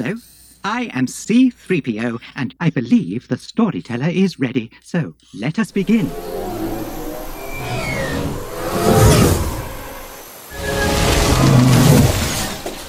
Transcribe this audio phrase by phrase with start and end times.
[0.00, 0.14] Hello,
[0.62, 4.70] I am C3PO, and I believe the storyteller is ready.
[4.80, 6.06] So let us begin.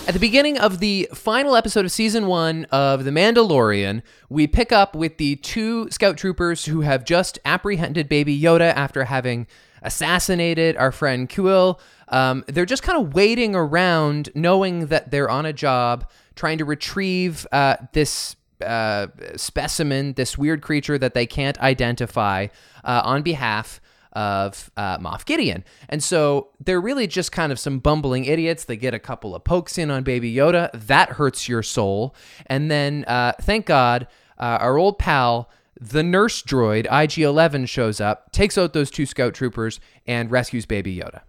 [0.07, 4.71] At the beginning of the final episode of season one of The Mandalorian, we pick
[4.71, 9.47] up with the two scout troopers who have just apprehended Baby Yoda after having
[9.81, 11.79] assassinated our friend Kuiil.
[12.09, 16.07] Um, they're just kind of waiting around, knowing that they're on a job
[16.39, 22.47] trying to retrieve uh, this uh, specimen, this weird creature that they can't identify,
[22.85, 23.81] uh, on behalf
[24.13, 25.65] of uh, Moff Gideon.
[25.89, 28.63] And so they're really just kind of some bumbling idiots.
[28.63, 30.69] They get a couple of pokes in on Baby Yoda.
[30.73, 32.15] That hurts your soul.
[32.45, 37.99] And then, uh, thank God, uh, our old pal, the nurse droid, IG 11, shows
[37.99, 41.21] up, takes out those two scout troopers, and rescues Baby Yoda.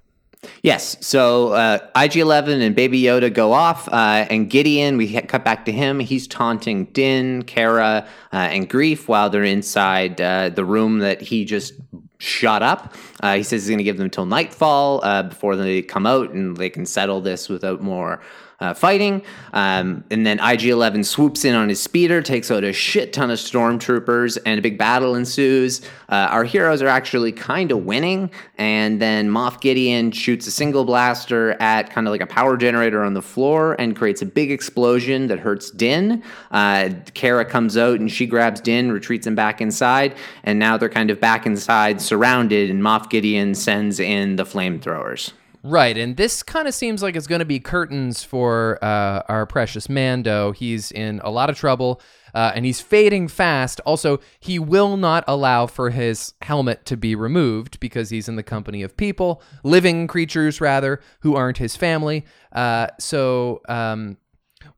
[0.63, 0.97] Yes.
[1.07, 5.67] So uh, IG 11 and Baby Yoda go off, uh, and Gideon, we cut back
[5.67, 6.01] to him.
[6.01, 11.45] He's taunting Din, Cara, uh, and Greef while they're inside uh, the room that he
[11.45, 11.75] just
[12.19, 12.95] shot up.
[13.21, 16.31] Uh, he says he's going to give them until nightfall uh, before they come out
[16.31, 18.21] and they can settle this without more
[18.61, 19.23] uh, fighting.
[19.53, 23.31] Um, and then IG 11 swoops in on his speeder, takes out a shit ton
[23.31, 25.81] of stormtroopers, and a big battle ensues.
[26.09, 28.31] Uh, our heroes are actually kind of winning.
[28.59, 33.03] And then Moff Gideon shoots a single blaster at kind of like a power generator
[33.03, 36.23] on the floor and creates a big explosion that hurts Din.
[36.51, 40.15] Uh, Cara comes out and she grabs Din, retreats him back inside.
[40.45, 45.33] And now they're kind of back inside, surrounded, and Moff Gideon sends in the flamethrowers.
[45.63, 49.45] Right, and this kind of seems like it's going to be curtains for uh, our
[49.45, 50.53] precious Mando.
[50.53, 52.01] He's in a lot of trouble,
[52.35, 53.79] uh, and he's fading fast.
[53.81, 58.43] Also, he will not allow for his helmet to be removed because he's in the
[58.43, 62.25] company of people, living creatures rather, who aren't his family.
[62.53, 64.17] Uh, so, um,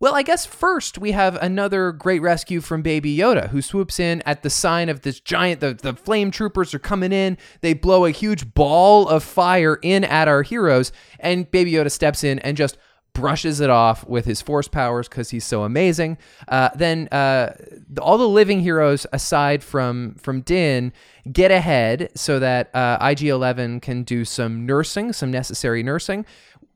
[0.03, 4.21] well, I guess first we have another great rescue from Baby Yoda, who swoops in
[4.27, 5.61] at the sign of this giant.
[5.61, 7.39] The, the flame troopers are coming in.
[7.61, 10.91] They blow a huge ball of fire in at our heroes,
[11.21, 12.79] and Baby Yoda steps in and just
[13.15, 16.19] brushes it off with his force powers because he's so amazing.
[16.49, 17.55] Uh, then uh,
[18.01, 20.93] all the living heroes, aside from from Din,
[21.31, 26.27] get ahead so that uh, IG Eleven can do some nursing, some necessary nursing.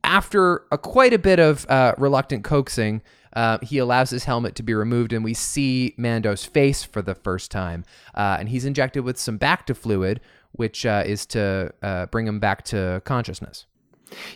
[0.07, 3.03] After a, quite a bit of uh, reluctant coaxing,
[3.37, 7.15] uh, he allows his helmet to be removed, and we see Mando's face for the
[7.15, 7.85] first time.
[8.15, 10.21] Uh, and he's injected with some Bacta fluid,
[10.53, 13.67] which uh, is to uh, bring him back to consciousness.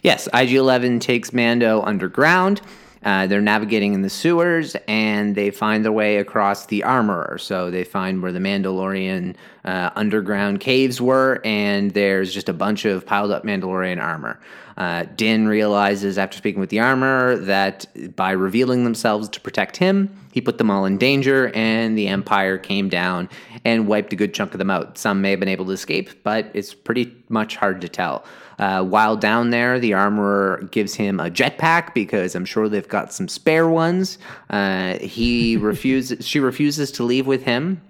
[0.02, 2.60] Yes, IG 11 takes Mando underground.
[3.02, 7.38] Uh, they're navigating in the sewers and they find their way across the armorer.
[7.38, 13.06] So they find where the Mandalorian underground caves were, and there's just a bunch of
[13.06, 14.38] piled up Mandalorian armor.
[14.80, 17.84] Uh, Din realizes after speaking with the armorer that
[18.16, 22.56] by revealing themselves to protect him, he put them all in danger, and the Empire
[22.56, 23.28] came down
[23.66, 24.96] and wiped a good chunk of them out.
[24.96, 28.24] Some may have been able to escape, but it's pretty much hard to tell.
[28.58, 33.12] Uh, while down there, the armorer gives him a jetpack because I'm sure they've got
[33.12, 34.16] some spare ones.
[34.48, 36.26] Uh, he refuses.
[36.26, 37.82] She refuses to leave with him.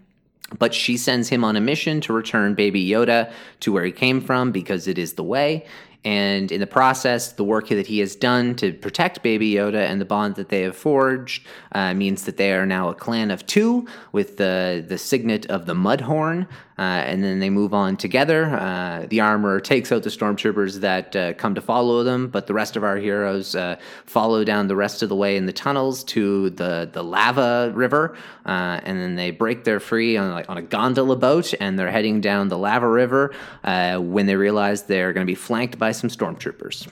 [0.58, 4.20] But she sends him on a mission to return Baby Yoda to where he came
[4.20, 5.64] from because it is the way.
[6.05, 10.00] And in the process, the work that he has done to protect Baby Yoda and
[10.00, 13.47] the bond that they have forged uh, means that they are now a clan of
[13.47, 16.47] two with the, the signet of the Mudhorn.
[16.78, 18.47] Uh, and then they move on together.
[18.47, 22.55] Uh, the armor takes out the stormtroopers that uh, come to follow them, but the
[22.55, 26.03] rest of our heroes uh, follow down the rest of the way in the tunnels
[26.03, 28.17] to the, the lava river.
[28.47, 31.91] Uh, and then they break their free on, like, on a gondola boat and they're
[31.91, 36.10] heading down the lava river when they realize they're going to be flanked by some
[36.10, 36.88] stormtroopers.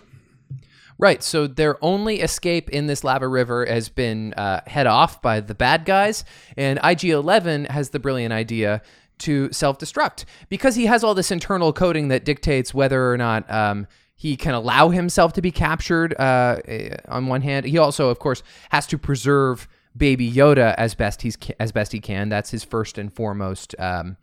[1.00, 1.22] Right.
[1.22, 5.54] So their only escape in this lava river has been uh, head off by the
[5.54, 6.24] bad guys,
[6.56, 8.82] and IG 11 has the brilliant idea
[9.18, 13.48] to self destruct because he has all this internal coding that dictates whether or not.
[13.50, 13.86] Um,
[14.16, 17.64] he can allow himself to be captured uh, eh, on one hand.
[17.64, 22.00] He also, of course, has to preserve Baby Yoda as best he's as best he
[22.00, 22.28] can.
[22.28, 24.16] That's his first and foremost um,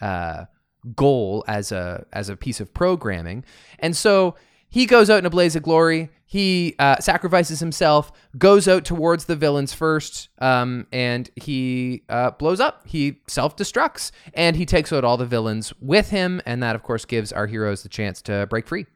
[0.00, 0.46] uh,
[0.94, 3.44] goal as a as a piece of programming.
[3.78, 4.36] And so
[4.68, 6.10] he goes out in a blaze of glory.
[6.26, 12.58] He uh, sacrifices himself, goes out towards the villains first, um, and he uh, blows
[12.58, 12.82] up.
[12.84, 16.42] He self destructs, and he takes out all the villains with him.
[16.44, 18.86] And that, of course, gives our heroes the chance to break free.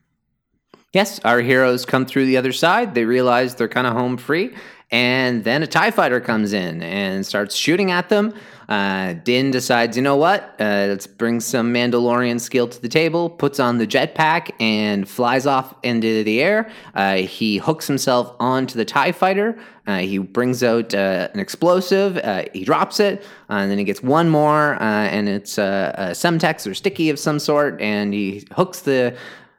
[0.92, 2.94] Yes, our heroes come through the other side.
[2.94, 4.54] They realize they're kind of home free.
[4.90, 8.34] And then a TIE fighter comes in and starts shooting at them.
[8.68, 10.56] Uh, Din decides, you know what?
[10.58, 15.46] Uh, let's bring some Mandalorian skill to the table, puts on the jetpack, and flies
[15.46, 16.68] off into the air.
[16.92, 19.56] Uh, he hooks himself onto the TIE fighter.
[19.86, 22.16] Uh, he brings out uh, an explosive.
[22.18, 26.74] Uh, he drops it, and then he gets one more, and it's a semtex or
[26.74, 29.16] sticky of some sort, and he hooks the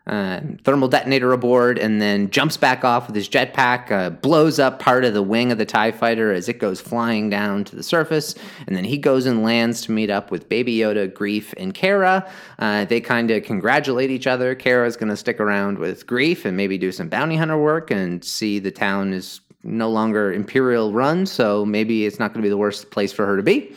[0.07, 4.79] uh, thermal detonator aboard, and then jumps back off with his jetpack, uh, blows up
[4.79, 7.83] part of the wing of the TIE fighter as it goes flying down to the
[7.83, 8.33] surface.
[8.65, 12.27] And then he goes and lands to meet up with Baby Yoda, Greef, and Cara.
[12.57, 14.55] Uh, they kind of congratulate each other.
[14.55, 18.25] Cara's going to stick around with Greef and maybe do some bounty hunter work and
[18.25, 22.49] see the town is no longer Imperial run, so maybe it's not going to be
[22.49, 23.75] the worst place for her to be.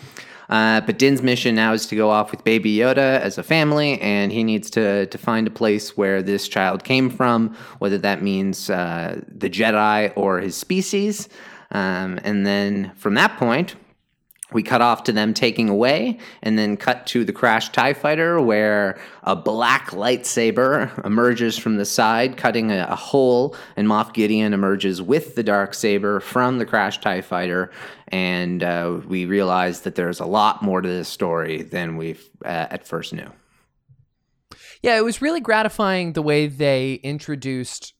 [0.48, 4.00] Uh, but Din's mission now is to go off with Baby Yoda as a family,
[4.00, 8.22] and he needs to to find a place where this child came from, whether that
[8.22, 11.28] means uh, the Jedi or his species.
[11.70, 13.74] Um, and then from that point,
[14.54, 18.40] we cut off to them taking away, and then cut to the crash TIE fighter
[18.40, 24.54] where a black lightsaber emerges from the side, cutting a, a, hole, and Moff Gideon
[24.54, 27.70] emerges with the dark saber from the crash TIE fighter.
[28.08, 32.12] And uh, we realize that there's a lot more to this story than we
[32.44, 33.30] uh, at first knew.
[34.82, 37.93] Yeah, it was really gratifying the way they introduced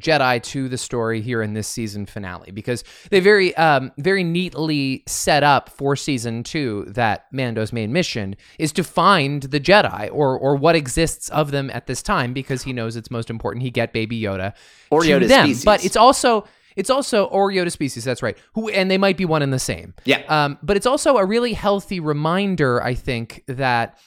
[0.00, 5.02] Jedi to the story here in this season finale because they very um, very neatly
[5.06, 10.38] set up for season two that Mando's main mission is to find the Jedi or
[10.38, 13.70] or what exists of them at this time because he knows it's most important he
[13.70, 14.54] get Baby Yoda
[14.90, 15.46] or Yoda them.
[15.46, 15.64] species.
[15.64, 16.46] But it's also
[16.76, 18.04] it's also or Yoda species.
[18.04, 18.36] That's right.
[18.54, 19.94] Who and they might be one and the same.
[20.04, 20.22] Yeah.
[20.28, 23.98] Um, but it's also a really healthy reminder, I think, that.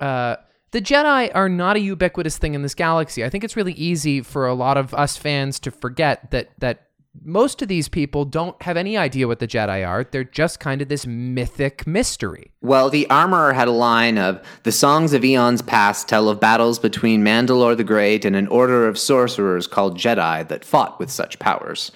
[0.00, 0.36] Uh,
[0.70, 3.24] the Jedi are not a ubiquitous thing in this galaxy.
[3.24, 6.88] I think it's really easy for a lot of us fans to forget that that
[7.24, 10.04] most of these people don't have any idea what the Jedi are.
[10.04, 12.52] They're just kind of this mythic mystery.
[12.60, 16.78] Well, the Armorer had a line of The songs of eons past tell of battles
[16.78, 21.38] between Mandalore the Great and an order of sorcerers called Jedi that fought with such
[21.38, 21.90] powers.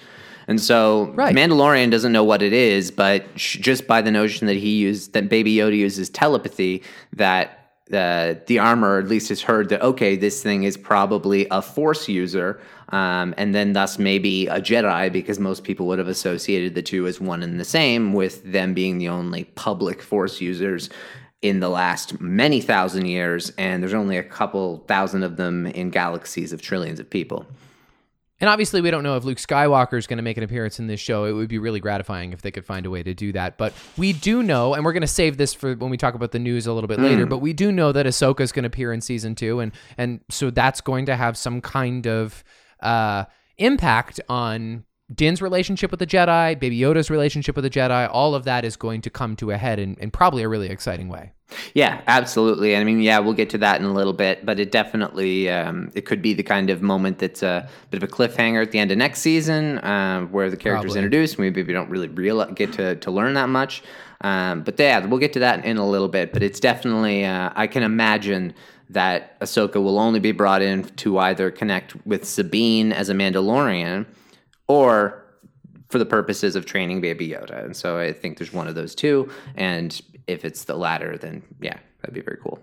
[0.47, 1.35] And so right.
[1.35, 5.29] Mandalorian doesn't know what it is, but just by the notion that he used, that
[5.29, 6.83] Baby Yoda uses telepathy,
[7.13, 7.62] that
[7.93, 12.09] the the armor at least has heard that okay, this thing is probably a Force
[12.09, 12.59] user,
[12.89, 17.05] um, and then thus maybe a Jedi because most people would have associated the two
[17.05, 20.89] as one and the same, with them being the only public Force users
[21.43, 25.91] in the last many thousand years, and there's only a couple thousand of them in
[25.91, 27.45] galaxies of trillions of people.
[28.43, 30.87] And obviously, we don't know if Luke Skywalker is going to make an appearance in
[30.87, 31.23] this show.
[31.23, 33.57] It would be really gratifying if they could find a way to do that.
[33.57, 36.33] But we do know, and we're going to save this for when we talk about
[36.33, 37.25] the news a little bit later.
[37.25, 40.19] But we do know that Ahsoka is going to appear in season two, and and
[40.29, 42.43] so that's going to have some kind of
[42.81, 43.23] uh,
[43.59, 48.09] impact on Din's relationship with the Jedi, Baby Yoda's relationship with the Jedi.
[48.11, 50.69] All of that is going to come to a head in, in probably a really
[50.69, 51.33] exciting way.
[51.73, 52.75] Yeah, absolutely.
[52.75, 55.91] I mean, yeah, we'll get to that in a little bit, but it definitely um,
[55.93, 58.79] it could be the kind of moment that's a bit of a cliffhanger at the
[58.79, 60.99] end of next season, uh, where the character's Probably.
[60.99, 61.37] introduced.
[61.37, 63.83] Maybe we don't really real get to to learn that much,
[64.21, 66.33] um, but yeah, we'll get to that in a little bit.
[66.33, 68.53] But it's definitely uh, I can imagine
[68.89, 74.05] that Ahsoka will only be brought in to either connect with Sabine as a Mandalorian,
[74.67, 75.23] or
[75.89, 77.63] for the purposes of training Baby Yoda.
[77.63, 81.43] And so I think there's one of those two, and if it's the latter, then
[81.61, 82.59] yeah, that'd be very cool.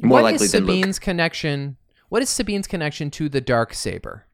[0.00, 0.52] More What likely is.
[0.52, 1.76] Sabine's connection?
[2.08, 4.26] What is Sabine's connection to the dark saber?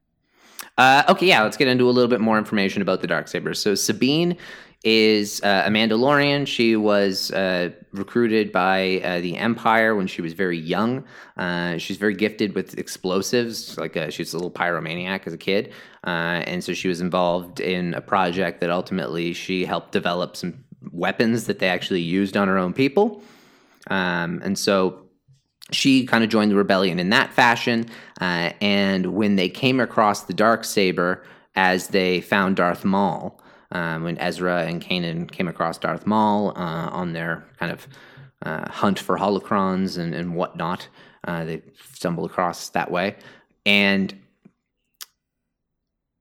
[0.78, 3.52] Uh, okay, yeah, let's get into a little bit more information about the dark saber.
[3.52, 4.36] So Sabine
[4.84, 6.46] is uh, a Mandalorian.
[6.46, 11.04] She was uh, recruited by uh, the Empire when she was very young.
[11.36, 13.76] Uh, she's very gifted with explosives.
[13.76, 15.72] Like uh, she was a little pyromaniac as a kid,
[16.06, 20.64] uh, and so she was involved in a project that ultimately she helped develop some
[20.92, 23.20] weapons that they actually used on her own people.
[23.88, 25.07] Um, and so
[25.70, 27.86] she kind of joined the rebellion in that fashion.
[28.20, 31.22] Uh, and when they came across the dark saber,
[31.54, 33.40] as they found Darth Maul,
[33.72, 37.86] um, when Ezra and Kanan came across Darth Maul uh, on their kind of
[38.42, 40.88] uh, hunt for holocrons and, and whatnot,
[41.26, 43.16] uh, they stumbled across that way.
[43.66, 44.14] And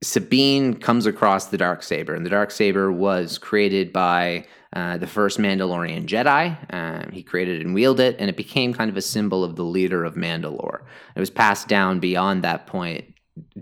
[0.03, 5.07] Sabine comes across the dark saber, and the dark saber was created by uh, the
[5.07, 6.57] first Mandalorian Jedi.
[6.73, 9.63] Um, he created and wielded it, and it became kind of a symbol of the
[9.63, 10.81] leader of Mandalore.
[11.15, 13.13] It was passed down beyond that point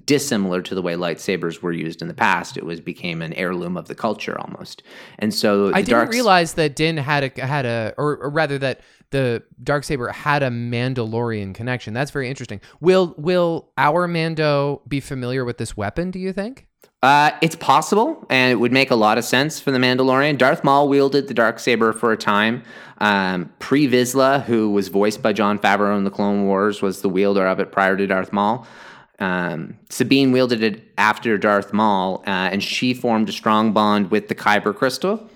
[0.06, 2.58] dissimilar to the way lightsabers were used in the past.
[2.58, 4.84] It was became an heirloom of the culture almost.
[5.20, 8.58] And so I didn't dark realize that Din had a had a or, or rather
[8.60, 8.82] that
[9.12, 11.94] the dark saber had a Mandalorian connection.
[11.94, 12.62] That's very interesting.
[12.80, 16.12] Will will our Mando be familiar with this weapon?
[16.12, 16.68] Do you think?
[17.06, 20.40] Uh, it's possible, and it would make a lot of sense for the Mandalorian.
[20.40, 22.64] Darth Maul wielded the dark saber for a time.
[22.98, 27.10] Um, Pre Vizsla, who was voiced by Jon Favreau in the Clone Wars, was the
[27.10, 28.66] wielder of it prior to Darth Maul.
[29.20, 34.28] Um, Sabine wielded it after Darth Maul, uh, and she formed a strong bond with
[34.28, 35.30] the Kyber crystal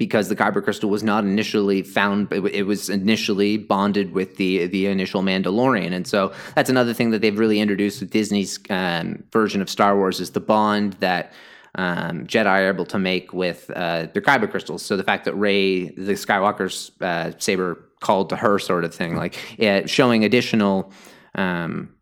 [0.00, 4.86] because the Kyber crystal was not initially found; it, was initially bonded with the the
[4.86, 9.62] initial Mandalorian, and so that's another thing that they've really introduced with Disney's um, version
[9.62, 11.32] of Star Wars is the bond that.
[11.76, 14.82] Um, Jedi are able to make with uh, their kyber crystals.
[14.82, 19.14] So the fact that Rey, the Skywalker's uh, saber, called to her, sort of thing,
[19.14, 20.92] like it, showing additional
[21.36, 21.94] um,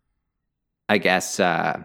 [0.89, 1.83] I guess, uh,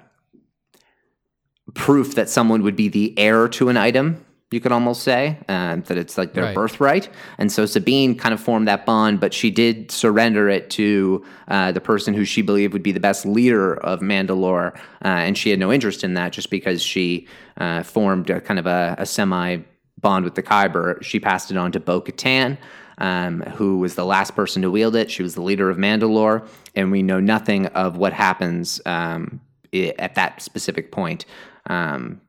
[1.75, 4.24] proof that someone would be the heir to an item.
[4.55, 6.55] You could almost say uh, that it's like their Right.
[6.55, 7.09] birthright,
[7.39, 11.73] and so Sabine kind of formed that bond, but she did surrender it to uh,
[11.73, 15.51] the person who she believed would be the best leader of Mandalore, uh, and she
[15.51, 17.27] had no interest in that just because she
[17.59, 19.59] uh, formed a kind of a, a semi
[20.01, 21.03] bond with the Kyber.
[21.03, 22.57] She passed it on to Bo Katan,
[22.99, 25.11] um, who was the last person to wield it.
[25.11, 26.47] She was the leader of Mandalore,
[26.77, 29.41] and we know nothing of what happens um,
[29.75, 31.25] i- at that specific point
[31.67, 32.21] um,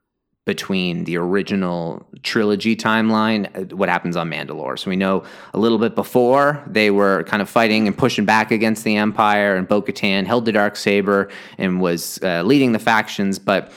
[0.45, 4.77] between the original trilogy timeline, uh, what happens on Mandalore.
[4.77, 5.23] So we know
[5.53, 9.55] a little bit before they were kind of fighting and pushing back against the Empire,
[9.55, 13.71] and Bo Katan held the dark saber and was uh, leading the factions, but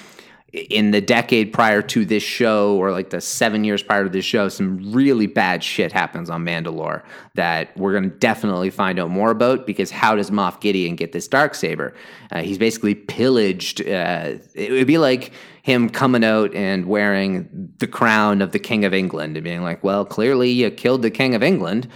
[0.53, 4.25] in the decade prior to this show, or like the seven years prior to this
[4.25, 7.03] show, some really bad shit happens on Mandalore
[7.35, 9.67] that we're going to definitely find out more about.
[9.67, 11.95] Because how does Moff Gideon get this dark saber?
[12.33, 13.83] Uh, he's basically pillaged.
[13.83, 18.87] Uh, it would be like him coming out and wearing the crown of the King
[18.87, 21.89] of England and being like, "Well, clearly you killed the King of England."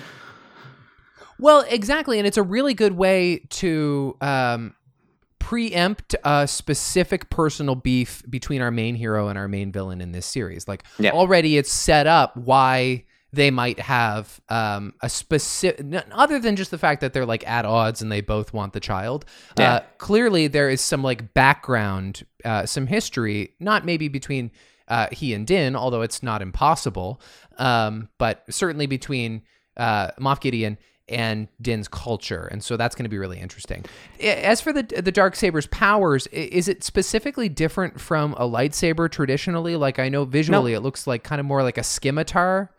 [1.38, 4.74] Well, exactly, and it's a really good way to um,
[5.42, 10.24] preempt a specific personal beef between our main hero and our main villain in this
[10.24, 10.68] series.
[10.68, 11.10] Like Yeah.
[11.10, 16.78] already, it's set up why they might have um, a specific, other than just the
[16.78, 19.24] fact that they're like at odds and they both want the child.
[19.58, 19.72] Yeah.
[19.74, 24.52] Uh, clearly, there is some like background, uh, some history, not maybe between
[24.86, 27.20] uh, he and Din, although it's not impossible,
[27.58, 29.42] um, but certainly between
[29.76, 30.76] uh, Moff Gideon
[31.12, 33.84] and Din's culture, and so that's going to be really interesting.
[34.20, 39.76] As for the the dark saber's powers, is it specifically different from a lightsaber traditionally?
[39.76, 42.70] Like I know visually, it looks like kind of more like a scimitar.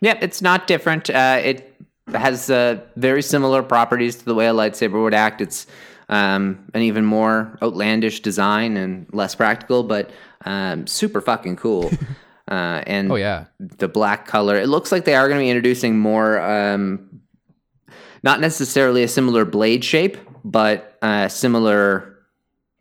[0.00, 1.10] Yeah, it's not different.
[1.10, 1.74] Uh, it
[2.12, 5.40] has uh, very similar properties to the way a lightsaber would act.
[5.40, 5.66] It's
[6.08, 10.10] um, an even more outlandish design and less practical, but
[10.44, 11.90] um, super fucking cool.
[12.48, 14.56] uh, and Oh yeah, the black color.
[14.56, 17.20] It looks like they are going to be introducing more, um,
[18.26, 22.12] not necessarily a similar blade shape, but uh, similar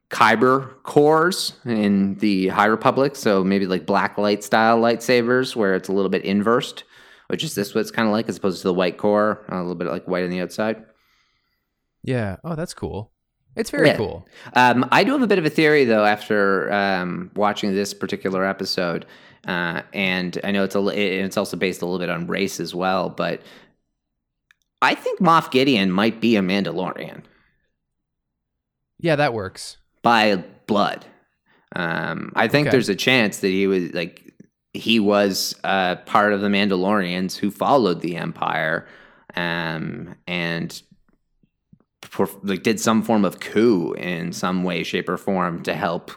[0.09, 3.15] kyber cores in the High Republic.
[3.15, 6.83] So maybe like black light style lightsabers where it's a little bit inversed,
[7.27, 9.57] which is this what it's kind of like as opposed to the white core, a
[9.57, 10.83] little bit like white on the outside.
[12.03, 12.37] yeah.
[12.43, 13.11] Oh, that's cool.
[13.55, 13.97] It's very Yeah.
[13.97, 14.27] cool.
[14.53, 18.43] Um, I do have a bit of a theory though after um, watching this particular
[18.45, 19.05] episode,
[19.47, 22.75] uh, and I know it's a it's also based a little bit on race as
[22.75, 23.41] well, but
[24.85, 27.23] I think Moff Gideon might be a Mandalorian
[28.99, 29.77] Yeah, that works.
[30.03, 31.05] by blood.
[31.75, 32.71] Um, I think Okay.
[32.71, 34.31] there's a chance that he was like
[34.73, 38.85] he was uh, part of the Mandalorians who followed the Empire,
[39.35, 40.81] um, and
[42.03, 46.11] for, like did some form of coup in some way, shape, or form to help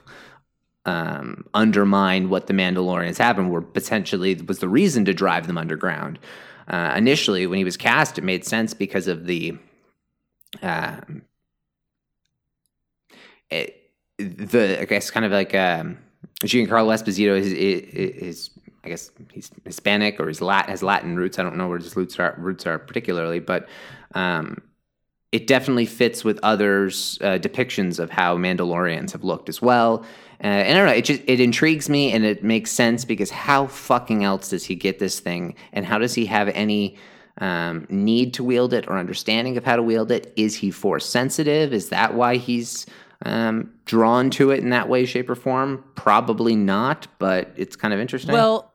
[0.84, 5.58] um, undermine what the Mandalorians have and were potentially was the reason to drive them
[5.58, 6.18] underground.
[6.68, 9.56] Uh, initially, when he was cast, it made sense because of the
[10.62, 11.22] um,
[13.50, 15.98] it, the I guess kind of like um,
[16.42, 18.50] Giancarlo Esposito is, is,
[18.84, 21.38] I guess he's Hispanic or he's Lat has Latin roots.
[21.38, 23.68] I don't know where his roots are roots are particularly, but
[24.14, 24.62] um,
[25.32, 30.04] it definitely fits with others' uh, depictions of how Mandalorians have looked as well.
[30.42, 33.30] Uh, and I don't know, it just it intrigues me and it makes sense because
[33.30, 36.96] how fucking else does he get this thing, and how does he have any
[37.40, 40.32] um, need to wield it or understanding of how to wield it?
[40.36, 41.72] Is he force sensitive?
[41.72, 42.86] Is that why he's
[43.24, 45.82] um, drawn to it in that way, shape, or form?
[45.94, 48.32] Probably not, but it's kind of interesting.
[48.32, 48.72] Well,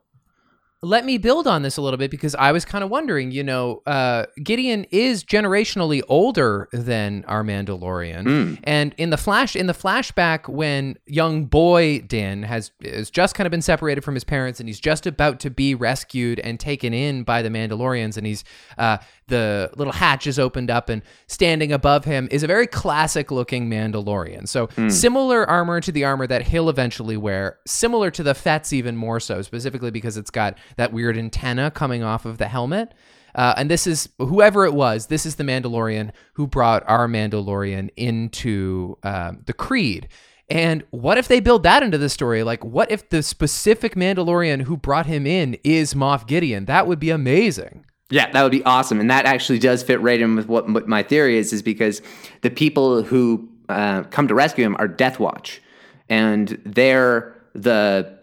[0.84, 3.42] let me build on this a little bit because I was kind of wondering, you
[3.42, 8.58] know, uh, Gideon is generationally older than our Mandalorian, Mm.
[8.64, 13.46] and in the flash, in the flashback, when young boy Din has has just kind
[13.46, 16.92] of been separated from his parents, and he's just about to be rescued and taken
[16.94, 18.44] in by the Mandalorians, and he's
[18.78, 23.30] uh, the little hatch is opened up, and standing above him is a very classic
[23.30, 24.48] looking Mandalorian.
[24.48, 28.96] So similar armor to the armor that he'll eventually wear, similar to the Fett's even
[28.96, 32.92] more so, specifically because it's got that weird antenna coming off of the helmet.
[33.34, 35.06] Uh, and this is whoever it was.
[35.06, 40.08] This is the Mandalorian who brought our Mandalorian into um, the Creed.
[40.48, 42.42] And what if they build that into the story?
[42.42, 46.66] Like, what if the specific Mandalorian who brought him in is Moff Gideon?
[46.66, 47.86] That would be amazing.
[48.10, 50.86] Yeah, that would be awesome, and that actually does fit right in with what, what
[50.86, 51.52] my theory is.
[51.52, 52.02] Is because
[52.42, 55.62] the people who uh, come to rescue him are Death Watch,
[56.08, 58.18] and they're the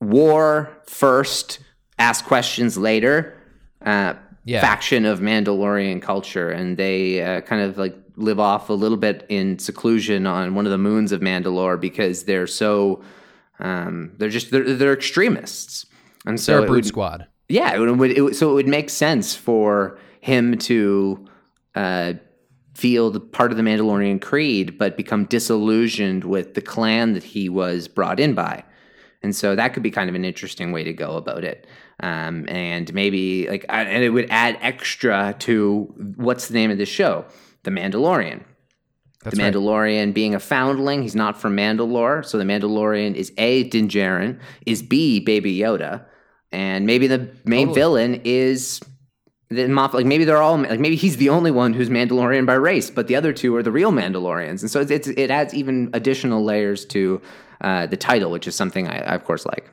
[0.00, 1.58] war first,
[1.98, 3.34] ask questions later
[3.84, 4.14] uh,
[4.44, 4.60] Yeah.
[4.60, 9.26] faction of Mandalorian culture, and they uh, kind of like live off a little bit
[9.28, 13.02] in seclusion on one of the moons of Mandalore because they're so
[13.58, 15.86] um, they're just they're, they're extremists,
[16.26, 17.26] and so They're a brute would- squad.
[17.48, 21.26] Yeah, it would, it so it would make sense for him to
[21.74, 22.14] uh,
[22.74, 27.48] feel the part of the Mandalorian creed, but become disillusioned with the clan that he
[27.48, 28.64] was brought in by.
[29.22, 31.66] And so that could be kind of an interesting way to go about it.
[32.00, 36.78] Um, and maybe like, I- and it would add extra to what's the name of
[36.78, 37.24] the show?
[37.62, 38.42] The Mandalorian.
[39.22, 39.54] That's the right.
[39.54, 42.24] Mandalorian being a foundling, he's not from Mandalore.
[42.24, 46.04] So the Mandalorian is A, Din Djarin, is B, Baby Yoda.
[46.54, 47.80] And maybe the main Totally.
[47.80, 48.80] villain is
[49.50, 49.92] the Moff.
[49.92, 53.08] Like maybe they're all like maybe he's the only one who's Mandalorian by race, but
[53.08, 54.62] the other two are the real Mandalorians.
[54.62, 57.20] And so it's, it's it adds even additional layers to
[57.60, 59.68] uh, the title, which is something I, I of course like.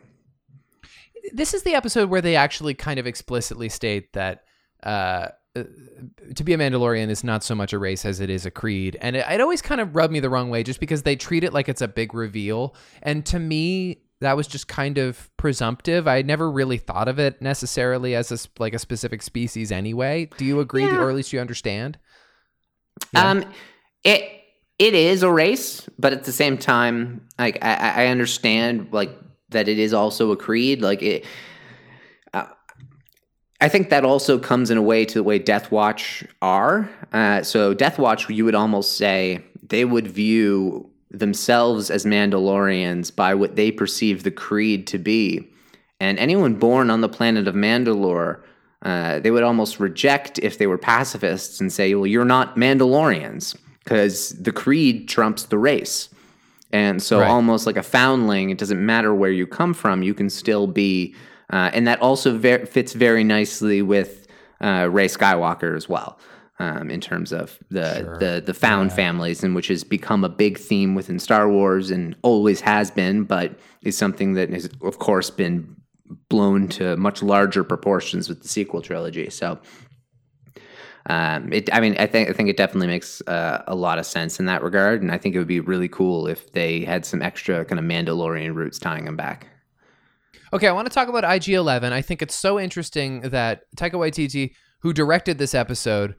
[1.34, 4.44] this is the episode where they actually kind of explicitly state that
[4.84, 5.64] uh, uh,
[6.36, 8.98] to be a Mandalorian is not so much a race as it is a creed,
[9.02, 11.44] and it, it always kind of rubbed me the wrong way, just because they treat
[11.44, 14.02] it like it's a big reveal, and to me.
[14.22, 16.08] That was just kind of presumptive.
[16.08, 20.30] I never really thought of it necessarily as a, s- like a specific species anyway.
[20.38, 20.98] Do you agree, Yeah.
[21.00, 21.98] or at least you understand?
[23.14, 23.30] Yeah.
[23.30, 23.46] Um,
[24.04, 24.24] it
[24.78, 29.12] it is a race, but at the same time, like I, I I understand like
[29.50, 30.82] that it is also a creed.
[30.82, 31.26] Like it,
[32.34, 32.46] uh,
[33.60, 36.90] I think that also comes in a way to the way Death Watch are.
[37.12, 43.34] Uh, so Death Watch, you would almost say they would view themselves as Mandalorians by
[43.36, 45.48] what they perceive the creed to be,
[46.00, 48.42] and anyone born on the planet of Mandalore.
[48.84, 53.56] Uh, they would almost reject if they were pacifists and say, well, you're not Mandalorians
[53.84, 56.10] because the creed trumps the race.
[56.72, 57.30] And so, Right.
[57.30, 61.14] almost like a foundling, it doesn't matter where you come from, you can still be.
[61.54, 64.26] Uh, and that also ver- fits very nicely with
[64.62, 66.18] uh, Rey Skywalker as well.
[66.62, 68.18] Um, in terms of the Sure.
[68.20, 72.16] the the found families, and which has become a big theme within Star Wars and
[72.22, 75.76] always has been, but is something that has, of course, been
[76.30, 79.30] blown to much larger proportions with the sequel trilogy.
[79.32, 79.60] So,
[81.10, 84.06] um, it, I mean, I think I think it definitely makes uh, a lot of
[84.06, 87.06] sense in that regard, and I think it would be really cool if they had
[87.06, 89.48] some extra kind of Mandalorian roots tying them back.
[90.54, 91.92] Okay, I want to talk about IG 11.
[91.92, 96.14] I think it's so interesting that Taika Waititi, who directed this episode,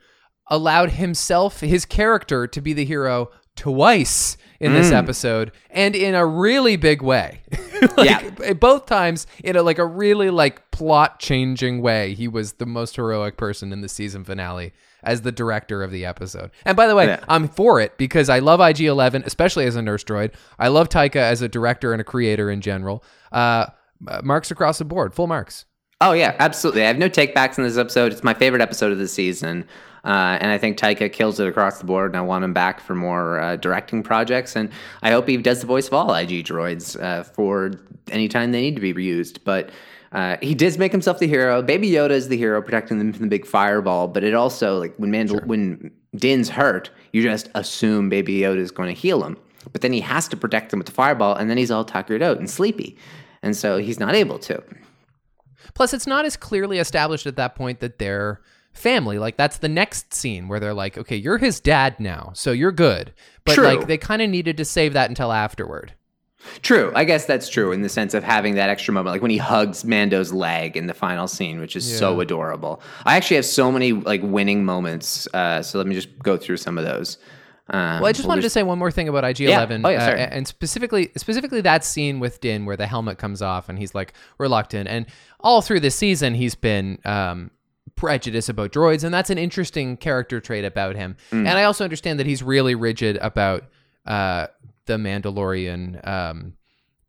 [0.48, 6.24] allowed himself, his character, to be the hero twice in this episode and in a
[6.24, 7.42] really big way.
[7.96, 12.14] like, Both times in a like a really like plot changing way.
[12.14, 16.06] He was the most heroic person in the season finale as the director of the
[16.06, 16.50] episode.
[16.64, 17.24] And by the way, Yeah.
[17.28, 20.32] I'm for it because I love IG 11, especially as a nurse droid.
[20.58, 23.02] I love Taika as a director and a creator in general.
[23.32, 23.66] Uh,
[24.06, 25.64] uh, marks across the board, full marks.
[26.00, 26.82] Oh yeah, absolutely.
[26.82, 28.12] I have no takebacks in this episode.
[28.12, 29.66] It's my favorite episode of the season,
[30.04, 32.10] uh, and I think Taika kills it across the board.
[32.10, 34.70] And I want him back for more uh, directing projects, and
[35.02, 37.72] I hope he does the voice of all IG droids uh, for
[38.10, 39.38] any time they need to be reused.
[39.44, 39.70] But
[40.12, 41.62] uh, he does make himself the hero.
[41.62, 44.08] Baby Yoda is the hero, protecting them from the big fireball.
[44.08, 48.70] But it also like when Mandal- when Din's hurt, you just assume Baby Yoda is
[48.70, 49.36] going to heal him.
[49.70, 52.20] But then he has to protect them with the fireball, and then he's all tuckered
[52.20, 52.98] out and sleepy,
[53.42, 54.62] and so he's not able to.
[55.74, 58.40] Plus, it's not as clearly established at that point that they're
[58.72, 59.18] family.
[59.18, 62.72] Like that's the next scene where they're like, okay, you're his dad now, so you're
[62.72, 63.12] good.
[63.44, 63.64] But True.
[63.64, 65.94] like they kind of needed to save that until afterward.
[66.62, 66.90] True.
[66.96, 69.36] I guess that's true in the sense of having that extra moment, like when he
[69.38, 72.82] hugs Mando's leg in the final scene, which is so adorable.
[73.04, 75.28] I actually have so many like winning moments.
[75.32, 77.18] Uh, so let me just go through some of those.
[77.70, 79.88] Um, Well, I just we'll wanted to say one more thing about IG Eleven, Oh,
[79.88, 83.78] yeah, uh, and specifically, specifically that scene with Din where the helmet comes off and
[83.78, 85.06] he's like reluctant, and
[85.38, 87.52] all through this season he's been um,
[87.96, 91.16] prejudiced about droids, and that's an interesting character trait about him.
[91.30, 91.46] Mm.
[91.46, 93.64] And I also understand that he's really rigid about
[94.06, 94.48] uh,
[94.86, 96.54] the Mandalorian um,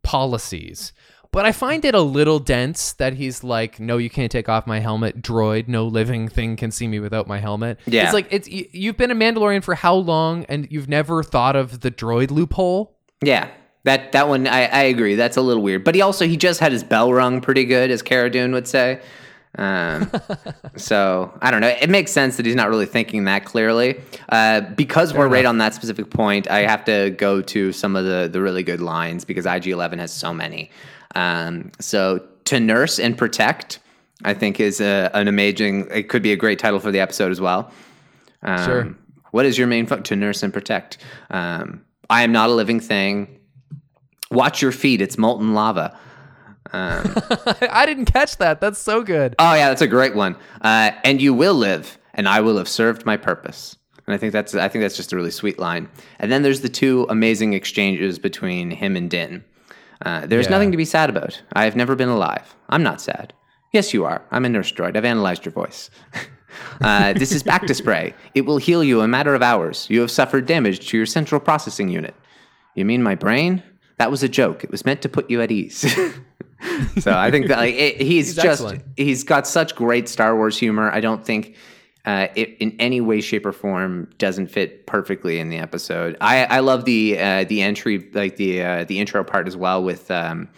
[0.02, 0.92] policies.
[1.34, 4.68] But I find it a little dense that he's like, "No, you can't take off
[4.68, 5.66] my helmet, droid.
[5.66, 8.04] No living thing can see me without my helmet." Yeah.
[8.04, 11.56] it's like it's you, you've been a Mandalorian for how long, and you've never thought
[11.56, 12.96] of the droid loophole.
[13.20, 13.50] Yeah,
[13.82, 15.16] that that one I, I agree.
[15.16, 15.82] That's a little weird.
[15.82, 18.68] But he also he just had his bell rung pretty good, as Cara Dune would
[18.68, 19.00] say.
[19.56, 20.10] Um,
[20.76, 21.68] so I don't know.
[21.68, 24.00] It makes sense that he's not really thinking that clearly.
[24.28, 28.04] Uh, because we're right on that specific point, I have to go to some of
[28.04, 30.70] the the really good lines because IG Eleven has so many.
[31.14, 33.78] Um, so to nurse and protect,
[34.24, 35.86] I think is a, an amazing.
[35.90, 37.70] It could be a great title for the episode as well.
[38.42, 38.96] Um, Sure.
[39.30, 40.02] What is your main fun?
[40.04, 40.98] To nurse and protect.
[41.30, 43.40] Um, I am not a living thing.
[44.30, 45.00] Watch your feet.
[45.00, 45.98] It's molten lava.
[47.70, 48.60] I didn't catch that.
[48.60, 49.34] That's so good.
[49.38, 50.36] Oh yeah, that's a great one.
[50.60, 53.76] Uh, and you will live, and I will have served my purpose.
[54.06, 55.88] And I think that's I think that's just a really sweet line.
[56.18, 59.44] And then there's the two amazing exchanges between him and Din.
[60.04, 60.50] Uh, there's Yeah.
[60.52, 61.40] nothing to be sad about.
[61.54, 62.54] I have never been alive.
[62.68, 63.32] I'm not sad.
[63.72, 64.22] Yes, you are.
[64.30, 64.96] I'm a nurse droid.
[64.96, 65.90] I've analyzed your voice.
[66.82, 68.14] uh, this is bacta spray.
[68.34, 69.86] It will heal you in a matter of hours.
[69.88, 72.14] You have suffered damage to your central processing unit.
[72.74, 73.62] You mean my brain?
[73.98, 74.64] That was a joke.
[74.64, 75.76] It was meant to put you at ease.
[76.98, 78.84] so I think that like it, he's, He's just excellent.
[78.96, 80.90] he's got such great Star Wars humor.
[80.92, 81.56] I don't think
[82.04, 86.16] uh, it in any way, shape, or form doesn't fit perfectly in the episode.
[86.20, 89.82] I, I love the uh, the entry, like the uh, the intro part as well
[89.82, 90.48] with um,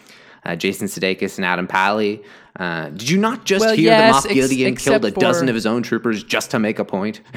[0.45, 2.23] uh, Jason Sudeikis and Adam Pally.
[2.59, 5.21] Uh, did you not just Well, hear yes, that Moff ex- Gideon killed a except
[5.21, 7.21] dozen of his own troopers just to make a point?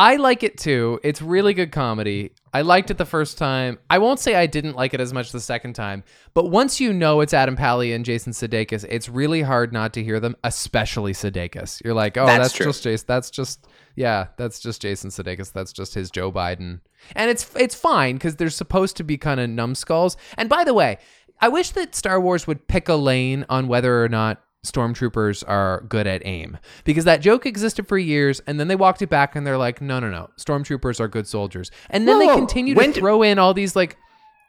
[0.00, 0.98] I like it too.
[1.04, 2.32] It's really good comedy.
[2.54, 3.78] I liked it the first time.
[3.90, 6.94] I won't say I didn't like it as much the second time, but once you
[6.94, 11.12] know it's Adam Pally and Jason Sudeikis, it's really hard not to hear them, especially
[11.12, 11.84] Sudeikis.
[11.84, 12.66] You're like, oh, That's that's, true.
[12.66, 13.04] just Jason.
[13.08, 15.52] That's just yeah, that's just Jason Sudeikis.
[15.52, 16.80] That's just his Joe Biden,
[17.14, 20.16] and it's it's fine because they're supposed to be kind of numbskulls.
[20.38, 20.96] And by the way,
[21.42, 25.82] I wish that Star Wars would pick a lane on whether or not stormtroopers are
[25.88, 26.58] good at aim.
[26.84, 29.80] Because that joke existed for years and then they walked it back and they're like
[29.80, 30.30] no no no.
[30.36, 31.70] Stormtroopers are good soldiers.
[31.88, 33.96] And then Whoa, they continue to did- throw in all these like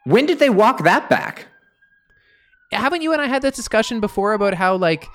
[0.04, 1.46] when did they walk that back?
[2.72, 5.06] haven't you and I had that discussion before about how like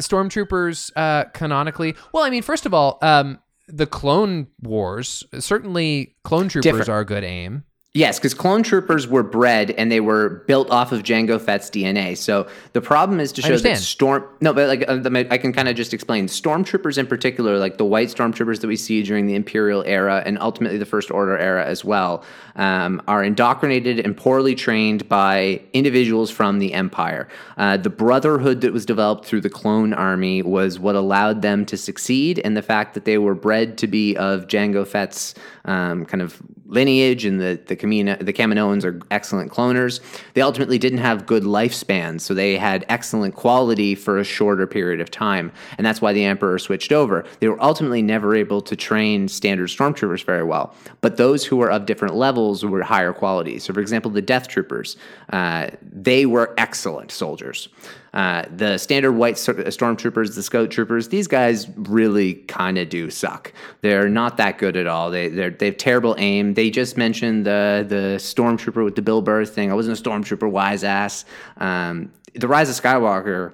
[0.00, 6.48] stormtroopers uh canonically well I mean first of all um the clone wars certainly clone
[6.48, 6.88] troopers Different.
[6.88, 7.64] are good aim
[7.96, 12.14] Yes, because clone troopers were bred and they were built off of Jango Fett's DNA.
[12.14, 14.22] So the problem is to show that storm.
[14.42, 16.26] No, but like uh, I can kind of just explain.
[16.26, 20.38] Stormtroopers in particular, like the white stormtroopers that we see during the Imperial era and
[20.40, 22.22] ultimately the First Order era as well,
[22.56, 27.26] um, are indoctrinated and poorly trained by individuals from the Empire.
[27.56, 31.78] Uh, the brotherhood that was developed through the clone army was what allowed them to
[31.78, 36.20] succeed, and the fact that they were bred to be of Jango Fett's um, kind
[36.20, 40.00] of lineage and the the Kamino, the Kaminoans are excellent cloners.
[40.34, 45.00] They ultimately didn't have good lifespans, so they had excellent quality for a shorter period
[45.00, 47.24] of time, and that's why the Emperor switched over.
[47.40, 51.70] They were ultimately never able to train standard stormtroopers very well, but those who were
[51.70, 53.58] of different levels were higher quality.
[53.58, 54.96] So, for example, the Death Troopers,
[55.32, 57.68] uh, they were excellent soldiers.
[58.16, 63.52] Uh, the standard white stormtroopers, the scout troopers, these guys really kind of do suck.
[63.82, 65.10] They're not that good at all.
[65.10, 66.54] They they're, they have terrible aim.
[66.54, 69.70] They just mentioned the the stormtrooper with the Bill Burr thing.
[69.70, 71.26] I wasn't a stormtrooper, wise ass.
[71.58, 73.52] Um, the Rise of Skywalker,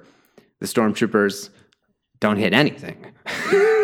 [0.59, 1.49] the stormtroopers
[2.21, 3.05] don't hit anything.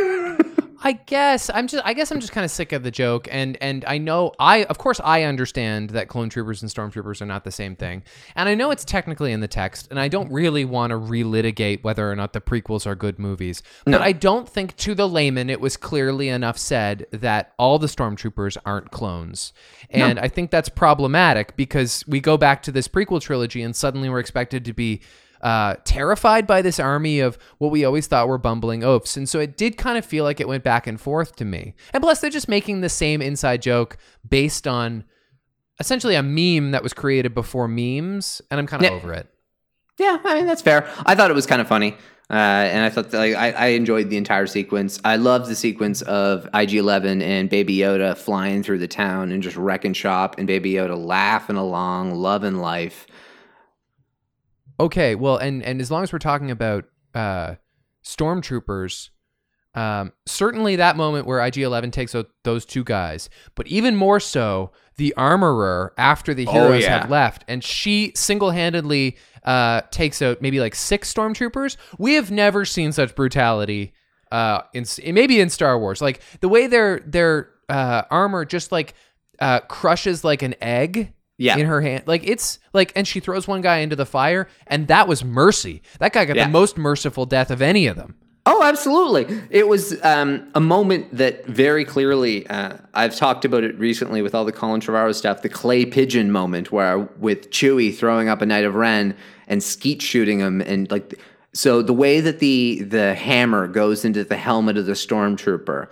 [0.81, 3.57] I guess I'm just I guess I'm just kind of sick of the joke and
[3.61, 7.43] and I know I of course I understand that clone troopers and stormtroopers are not
[7.43, 8.03] the same thing.
[8.35, 11.83] And I know it's technically in the text and I don't really want to relitigate
[11.83, 13.61] whether or not the prequels are good movies.
[13.85, 17.87] But I don't think to the layman it was clearly enough said that all the
[17.87, 19.53] stormtroopers aren't clones.
[19.89, 24.09] And I think that's problematic because we go back to this prequel trilogy and suddenly
[24.09, 25.01] we're expected to be
[25.41, 29.15] uh, terrified by this army of what we always thought were bumbling oafs.
[29.17, 31.75] And so it did kind of feel like it went back and forth to me.
[31.93, 33.97] And plus, they're just making the same inside joke
[34.27, 35.03] based on
[35.79, 38.41] essentially a meme that was created before memes.
[38.51, 38.97] And I'm kind of Yeah.
[38.97, 39.27] over it.
[39.97, 40.87] Yeah, I mean that's fair.
[41.05, 41.91] I thought it was kind of funny,
[42.29, 44.97] uh, and I thought that, like I, I enjoyed the entire sequence.
[45.03, 49.43] I loved the sequence of IG Eleven and Baby Yoda flying through the town and
[49.43, 53.07] just wrecking shop, and Baby Yoda laughing along, loving life.
[54.79, 57.55] Okay, well, and and as long as we're talking about uh,
[58.03, 59.09] stormtroopers,
[59.75, 64.19] Um, certainly that moment where IG Eleven takes out those two guys, but even more
[64.19, 67.01] so the armorer after the Oh, heroes yeah.
[67.01, 71.77] have left, and she single handedly uh, takes out maybe like six stormtroopers.
[71.99, 73.93] We have never seen such brutality
[74.31, 76.01] uh, in maybe in Star Wars.
[76.01, 78.95] Like the way their their uh, armor just like
[79.39, 81.57] uh, crushes like an egg Yeah.
[81.57, 82.03] in her hand.
[82.05, 85.81] Like it's like, and she throws one guy into the fire, and that was mercy.
[85.99, 86.45] That guy got Yeah.
[86.45, 88.15] the most merciful death of any of them.
[88.45, 89.27] Oh, absolutely.
[89.51, 94.33] It was um, a moment that very clearly, uh, I've talked about it recently with
[94.33, 98.45] all the Colin Trevorrow stuff, the clay pigeon moment where with Chewie throwing up a
[98.47, 99.15] Knight of Ren
[99.47, 100.61] and Skeet shooting him.
[100.61, 101.19] And like,
[101.53, 105.87] so the way that the, the hammer goes into the helmet of the stormtrooper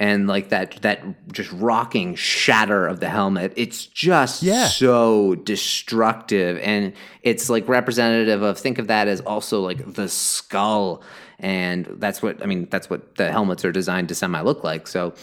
[0.00, 4.68] and like that, that just rocking shatter of the helmet, it's just Yeah.
[4.68, 11.02] so destructive and it's like representative of think of that as also like the skull.
[11.40, 14.86] And that's what i mean that's what the helmets are designed to semi look like.
[14.86, 15.14] So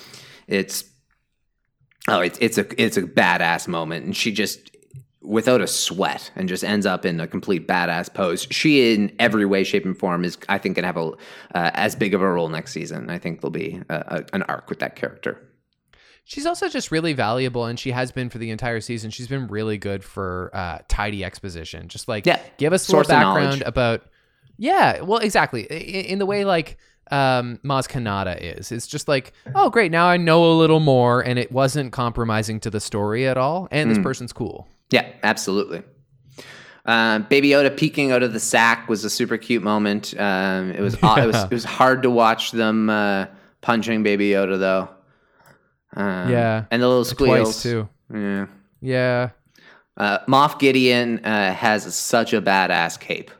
[0.47, 0.83] it's
[2.07, 4.05] oh it's it's a it's a badass moment.
[4.05, 4.74] And she just
[5.25, 9.45] without a sweat and just ends up in a complete badass pose she in every
[9.45, 11.07] way shape and form is i think gonna have a
[11.55, 14.43] uh, as big of a role next season i think there'll be a, a, an
[14.43, 15.41] arc with that character
[16.27, 19.11] She's also just really valuable, and she has been for the entire season.
[19.11, 21.87] She's been really good for uh, tidy exposition.
[21.87, 22.39] Just like Yeah.
[22.57, 24.01] give us Source little background about.
[24.57, 25.65] Yeah, well, exactly.
[25.69, 26.79] In, in the way like
[27.11, 31.21] um, Maz Kanata is, it's just like, oh, great, now I know a little more,
[31.21, 33.67] and it wasn't compromising to the story at all.
[33.69, 33.93] And Hmm.
[33.93, 34.67] this person's cool.
[34.91, 35.83] Yeah, absolutely.
[36.85, 40.13] Uh, Baby Yoda peeking out of the sack was a super cute moment.
[40.19, 43.25] Um, it was it was it was hard to watch them uh,
[43.61, 44.89] punching Baby Yoda though.
[45.95, 46.65] Um, Yeah.
[46.69, 47.89] and the little squeals Twice too.
[48.13, 48.45] Yeah.
[48.81, 49.29] Yeah.
[49.97, 53.31] Uh, Moff Gideon uh, has such a badass cape.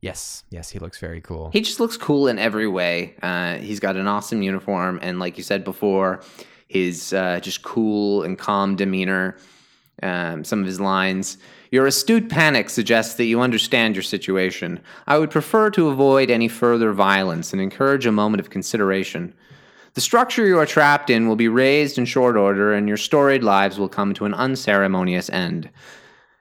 [0.00, 0.44] Yes.
[0.50, 1.50] Yes, he looks very cool.
[1.52, 3.14] He just looks cool in every way.
[3.22, 6.22] Uh, he's got an awesome uniform, and like you said before,
[6.68, 9.36] his uh, just cool and calm demeanor.
[10.02, 11.38] Um, some of his lines.
[11.70, 14.78] Your astute panic suggests that you understand your situation.
[15.06, 19.34] I would prefer to avoid any further violence and encourage a moment of consideration.
[19.94, 23.42] The structure you are trapped in will be raised in short order, and your storied
[23.42, 25.70] lives will come to an unceremonious end.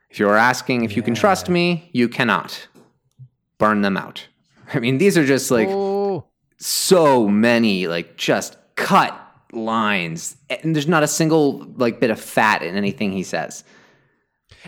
[0.10, 2.68] If you are asking if you can trust me, you cannot.
[3.58, 4.28] Burn them out.
[4.74, 6.26] I mean, these are just like oh.
[6.58, 9.18] so many, like just cut
[9.56, 13.64] lines, and there's not a single like bit of fat in anything he says.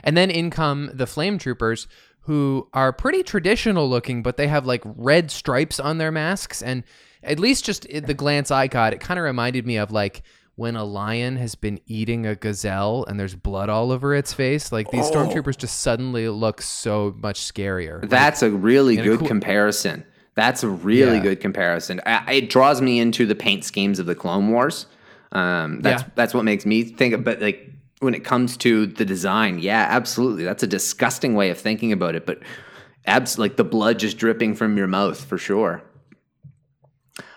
[0.03, 1.87] And then in come the flame troopers
[2.21, 6.61] who are pretty traditional looking, but they have like red stripes on their masks.
[6.61, 6.83] And
[7.23, 10.23] at least just the glance I got, it kind of reminded me of like
[10.55, 14.71] when a lion has been eating a gazelle and there's blood all over its face.
[14.71, 15.59] Like these stormtroopers oh.
[15.59, 18.01] just suddenly look so much scarier.
[18.01, 20.03] Like, That's a really in a good cool- comparison.
[20.37, 21.23] That's a really Yeah.
[21.23, 21.99] good comparison.
[22.05, 24.85] I, it draws me into the paint schemes of the Clone Wars.
[25.33, 26.09] Um, that's Yeah.
[26.15, 27.13] that's what makes me think.
[27.13, 27.69] of But like
[27.99, 30.43] when it comes to the design, yeah, absolutely.
[30.45, 32.25] That's a disgusting way of thinking about it.
[32.27, 32.39] But
[33.05, 35.81] abs like the blood just dripping from your mouth for sure.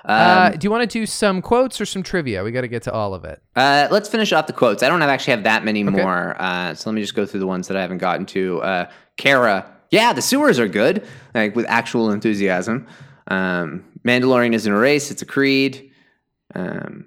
[0.05, 2.43] uh, do you want to do some quotes or some trivia?
[2.45, 3.41] We got to get to all of it.
[3.57, 4.83] Uh, let's finish off the quotes.
[4.83, 6.37] I don't have, actually have that many more.
[6.39, 8.61] Uh, so let me just go through the ones that I haven't gotten to.
[8.63, 12.87] Uh, Cara, yeah, the sewers are good, like with actual enthusiasm.
[13.29, 15.90] Um, Mandalorian isn't a race; it's a creed.
[16.55, 17.07] Um,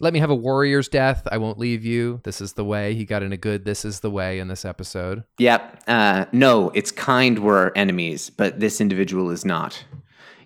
[0.00, 1.26] Let me have a warrior's death.
[1.30, 2.20] I won't leave you.
[2.24, 2.94] This is the way.
[2.94, 5.24] He got in a good this is the way in this episode.
[5.38, 5.82] yep.
[5.86, 9.84] Uh, no, it's kind we're enemies, but this individual is not.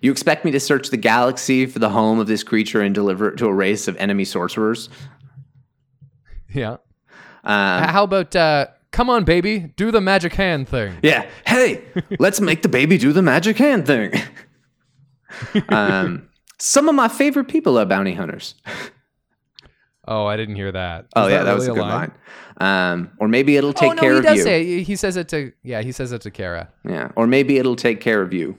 [0.01, 3.29] You expect me to search the galaxy for the home of this creature and deliver
[3.29, 4.89] it to a race of enemy sorcerers?
[6.53, 6.77] Yeah.
[7.43, 10.97] Um, How about uh come on baby, do the magic hand thing.
[11.03, 11.29] Yeah.
[11.45, 11.83] Hey,
[12.19, 14.13] let's make the baby do the magic hand thing.
[15.69, 18.55] um, some of my favorite people are bounty hunters.
[20.07, 21.07] Oh, I didn't hear that.
[21.15, 22.13] Oh Is yeah, that was a good line.
[22.57, 24.43] Um, or maybe it'll take oh no, care he of does you.
[24.43, 24.83] say it.
[24.83, 26.71] he says it to yeah, he says it to Cara.
[26.87, 27.11] Yeah.
[27.17, 28.57] Or maybe it'll take care of you.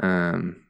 [0.00, 0.62] Um,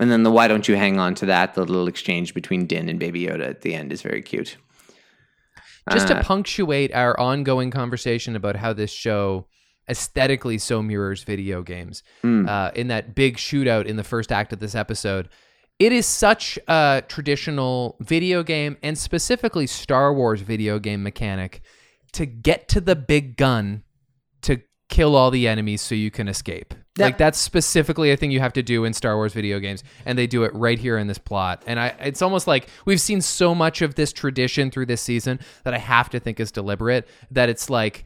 [0.00, 1.52] and then the why don't you hang on to that?
[1.52, 4.56] The little exchange between Din and Baby Yoda at the end is very cute.
[5.90, 9.46] Just Uh, to punctuate our ongoing conversation about how this show
[9.88, 12.04] aesthetically so mirrors video games.
[12.22, 12.48] Mm.
[12.48, 15.28] Uh, in that big shootout in the first act of this episode,
[15.80, 21.62] it is such a traditional video game and specifically Star Wars video game mechanic
[22.12, 23.82] to get to the big gun
[24.42, 26.74] to kill all the enemies so you can escape.
[26.98, 27.06] Yeah.
[27.06, 30.18] Like that's specifically a thing you have to do in Star Wars video games, and
[30.18, 31.62] they do it right here in this plot.
[31.66, 35.40] And I, it's almost like we've seen so much of this tradition through this season
[35.64, 37.08] that I have to think is deliberate.
[37.30, 38.04] That it's like,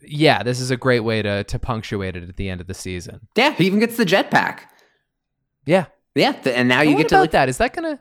[0.00, 2.74] yeah, this is a great way to to punctuate it at the end of the
[2.74, 3.20] season.
[3.36, 4.62] Yeah, he even gets the jetpack.
[5.64, 5.84] Yeah,
[6.16, 7.48] Yeah, th- and now And you get to like that?
[7.48, 8.00] Is that gonna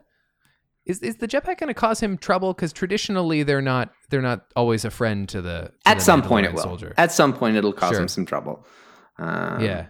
[0.83, 2.53] is is the jetpack gonna cause him trouble?
[2.55, 6.23] Because traditionally they're not they're not always a friend to the to at the some
[6.23, 6.63] point it will.
[6.63, 6.95] soldier.
[6.97, 8.01] At some point it'll cause Sure.
[8.01, 8.65] him some trouble.
[9.21, 9.87] Um, yeah.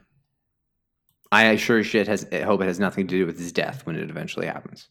[1.31, 3.95] I sure shit has I hope it has nothing to do with his death when
[3.95, 4.89] it eventually happens.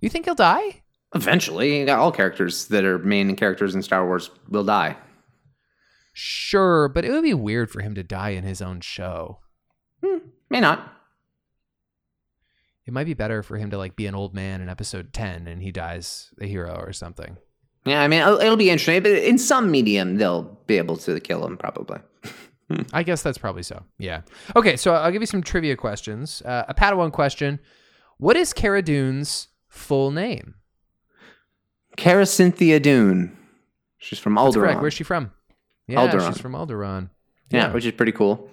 [0.00, 0.82] You think he'll die?
[1.14, 4.96] Eventually, all characters that are main characters in Star Wars will die.
[6.12, 9.40] Sure, but it would be weird for him to die in his own show.
[10.50, 10.92] May not.
[12.86, 15.46] It might be better for him to like be an old man in episode 10
[15.46, 17.36] and he dies a hero or something.
[17.84, 21.20] Yeah, I mean it'll, it'll be interesting, but in some medium they'll be able to
[21.20, 22.00] kill him probably.
[22.92, 23.82] I guess that's probably so.
[23.98, 24.22] Yeah.
[24.56, 26.42] Okay, so I'll give you some trivia questions.
[26.44, 27.58] Uh, a Padawan question.
[28.18, 30.54] What is Cara Dune's full name?
[31.96, 33.36] Cara Cynthia Dune.
[33.98, 34.60] She's from That's Alderaan.
[34.60, 34.80] correct.
[34.80, 35.32] Where's she from?
[35.86, 36.28] Yeah, Alderaan.
[36.28, 37.10] she's from Alderaan.
[37.50, 38.48] yeah, which is pretty cool.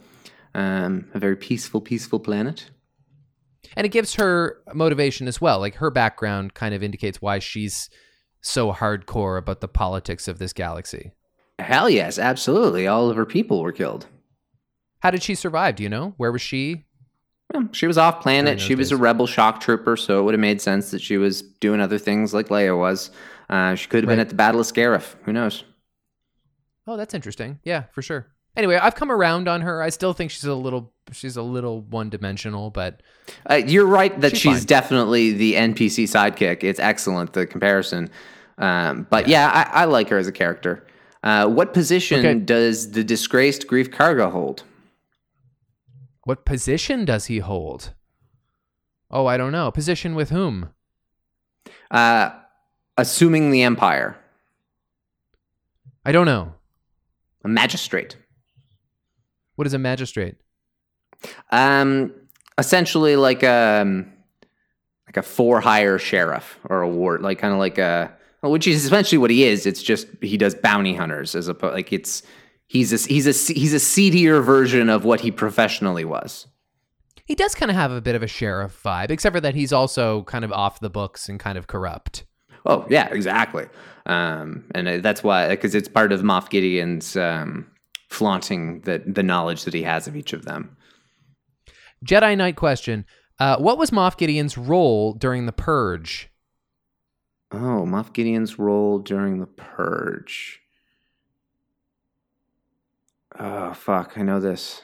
[0.56, 2.70] Um, a very peaceful, peaceful planet.
[3.76, 5.60] And it gives her motivation as well.
[5.60, 7.90] Like her background kind of indicates why she's
[8.42, 11.12] so hardcore about the politics of this galaxy.
[11.60, 12.88] Hell yes, absolutely.
[12.88, 14.06] All of her people were killed.
[15.00, 15.76] How did she survive?
[15.76, 16.14] Do you know?
[16.18, 16.86] Where was she?
[17.54, 18.60] Well, she was off planet.
[18.60, 21.42] She was a rebel shock trooper, so it would have made sense that she was
[21.42, 23.10] doing other things like Leia was.
[23.50, 25.16] Uh, she could have been at the Battle of Scarif.
[25.24, 25.64] Who knows?
[26.86, 27.60] Oh, that's interesting.
[27.64, 28.28] Yeah, for sure.
[28.58, 29.82] Anyway, I've come around on her.
[29.82, 33.02] I still think she's a little she's a little one-dimensional, but
[33.50, 36.64] Uh, you're right that She's she's, definitely the NPC sidekick.
[36.64, 38.10] It's excellent the comparison.
[38.58, 40.86] Um, but yeah, I, I like her as a character.
[41.24, 42.40] Uh, what position Okay.
[42.40, 44.64] does the disgraced Greef Karga hold?
[46.24, 47.94] what position does he hold?
[49.10, 49.72] Oh, I don't know.
[49.72, 50.72] Position with whom?
[51.90, 52.32] Uh,
[52.98, 54.18] assuming the Empire,
[56.06, 56.54] I don't know.
[57.46, 58.18] a magistrate.
[59.56, 60.36] What is a magistrate?
[61.50, 62.14] Um,
[62.58, 64.12] essentially like um
[65.08, 68.17] like a for hire sheriff or a ward, like kind of like a
[68.50, 69.66] which is essentially what he is.
[69.66, 72.24] It's just he does bounty hunters as opposed like it's
[72.68, 76.48] he's a he's a he's a seedier version of what he professionally was.
[77.26, 79.74] He does kind of have a bit of a sheriff vibe, except for that he's
[79.74, 82.26] also kind of off the books and kind of corrupt.
[82.66, 83.66] Oh yeah, exactly.
[84.06, 87.70] Um, and uh, that's why because it's part of Moff Gideon's um,
[88.10, 90.76] flaunting the the knowledge that he has of each of them.
[92.06, 93.06] Jedi Knight question.
[93.40, 96.30] Uh, what was Moff Gideon's role during the Purge?
[97.52, 100.62] Oh, Moff Gideon's role during the purge.
[103.40, 104.82] Oh fuck, I know this.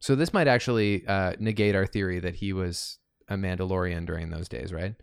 [0.00, 2.98] So this might actually uh, negate our theory that he was
[3.28, 4.94] a Mandalorian during those days, right?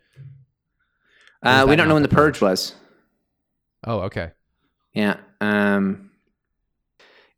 [1.44, 2.42] Uh, we don't know when the purge Purge?
[2.42, 2.76] was.
[3.84, 4.32] Oh, okay.
[4.94, 5.18] Yeah.
[5.40, 6.12] Um,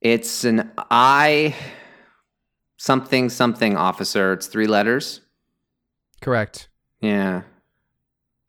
[0.01, 1.55] it's an I
[2.77, 4.33] something something officer.
[4.33, 5.21] It's three letters.
[6.19, 6.67] Correct.
[6.99, 7.43] Yeah.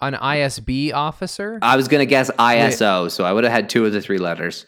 [0.00, 1.59] An ISB officer.
[1.62, 4.66] I was gonna guess ISO, so I would have had two of the three letters.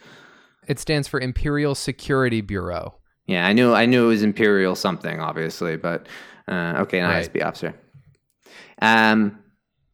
[0.66, 2.94] It stands for Imperial Security Bureau.
[3.26, 6.06] Yeah, I knew I knew it was Imperial something, obviously, but
[6.48, 7.30] uh, okay, an Right.
[7.30, 7.74] ISB officer.
[8.80, 9.38] Um,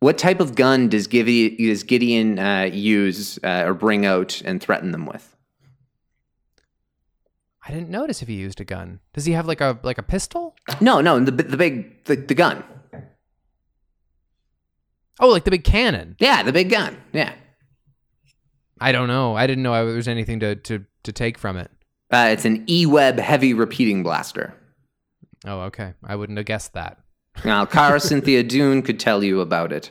[0.00, 4.60] what type of gun does Gideon, does Gideon uh, use uh, or bring out and
[4.60, 5.34] threaten them with?
[7.66, 9.00] I didn't notice if he used a gun.
[9.12, 10.56] Does he have like a like a pistol?
[10.80, 12.64] No, no, the the big the, the gun.
[15.20, 16.16] Oh, like the big cannon.
[16.18, 16.96] Yeah, the big gun.
[17.12, 17.32] Yeah,
[18.80, 19.36] I don't know.
[19.36, 21.70] I didn't know there was anything to to to take from it.
[22.12, 24.54] uh, it's an E-Web heavy repeating blaster.
[25.44, 25.94] Oh, okay.
[26.04, 26.98] I wouldn't have guessed that.
[27.44, 29.90] Now, Carasynthia Dune could tell you about it.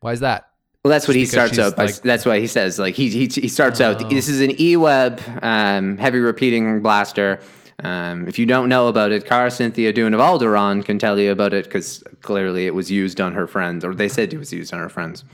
[0.00, 0.46] Why is that?
[0.82, 1.86] Well, that's what he Just starts out by.
[1.86, 4.02] like- that's why he says like he he, he starts out.
[4.02, 4.08] Oh.
[4.08, 7.40] This is an E-Web um, heavy repeating blaster.
[7.82, 11.52] Um, if you don't know about it, Carasynthia Dune of Alderaan can tell you about
[11.54, 14.72] it because clearly it was used on her friends, or they said it was used
[14.74, 15.24] on her friends.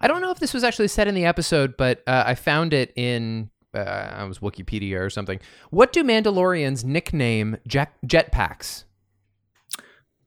[0.00, 2.72] I don't know if this was actually said in the episode, but uh, I found
[2.72, 5.40] it in uh, I was Wikipedia or something.
[5.70, 8.84] What do Mandalorians nickname jet jetpacks,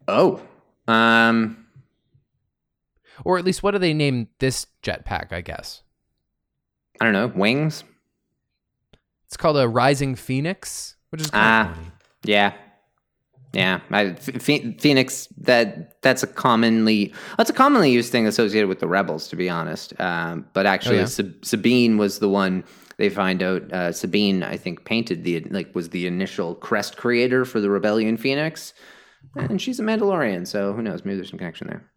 [0.08, 0.42] Oh,
[0.88, 1.66] um,
[3.24, 5.32] or at least what do they name this jetpack?
[5.32, 5.84] I guess
[7.00, 7.84] I don't know, wings.
[9.32, 11.70] It's called a Rising Phoenix, which is kind Ah.
[11.72, 11.88] of funny.
[12.26, 12.54] Yeah,
[13.54, 13.80] yeah.
[13.92, 15.28] I, Phoenix.
[15.38, 19.50] That that's a commonly that's a commonly used thing associated with the rebels, to be
[19.50, 19.94] honest.
[20.02, 21.06] Um, but actually, Oh, yeah?
[21.06, 22.66] Sab- Sabine was the one
[22.98, 23.72] they find out.
[23.72, 28.18] Uh, Sabine, I think, painted the like was the initial crest creator for the rebellion
[28.18, 28.74] Phoenix,
[29.36, 30.46] and she's a Mandalorian.
[30.46, 31.06] So who knows?
[31.06, 31.90] Maybe there's some connection there.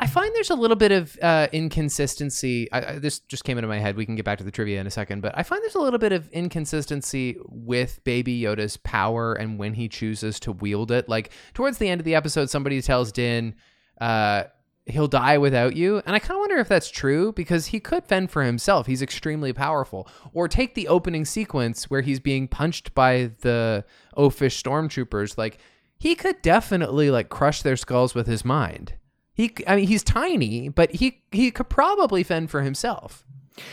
[0.00, 2.72] I find there's a little bit of uh, inconsistency.
[2.72, 3.96] I, I, this just came into my head.
[3.96, 5.80] We can get back to the trivia in a second, but I find there's a
[5.80, 11.06] little bit of inconsistency with Baby Yoda's power and when he chooses to wield it.
[11.06, 13.54] Like towards the end of the episode, somebody tells Din,
[14.00, 14.44] uh,
[14.86, 18.06] "He'll die without you," and I kind of wonder if that's true because he could
[18.06, 18.86] fend for himself.
[18.86, 20.08] He's extremely powerful.
[20.32, 23.84] Or take the opening sequence where he's being punched by the
[24.16, 25.36] oafish stormtroopers.
[25.36, 25.58] Like
[25.98, 28.94] he could definitely like crush their skulls with his mind.
[29.40, 33.24] He, I mean, he's tiny, but he he could probably fend for himself.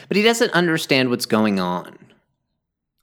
[0.07, 1.97] But he doesn't understand what's going on.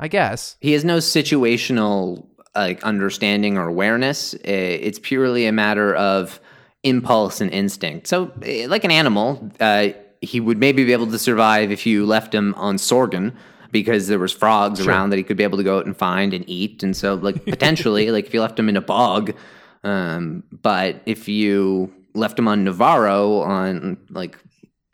[0.01, 4.35] I guess he has no situational like understanding or awareness.
[4.45, 6.41] It's purely a matter of
[6.83, 8.07] impulse and instinct.
[8.07, 9.89] So, eh, like an animal, uh,
[10.21, 13.35] he would maybe be able to survive if you left him on Sorgan
[13.73, 14.89] because there was frogs sure.
[14.89, 16.83] around that he could be able to go out and find and eat.
[16.83, 19.35] And so, like potentially, like if you left him in a bog,
[19.83, 24.39] um, but if you left him on Nevarro on like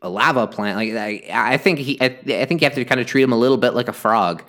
[0.02, 0.76] a lava plant.
[0.76, 3.32] Like I, I think he, I, I, think you have to kind of treat him
[3.32, 4.42] a little bit like a frog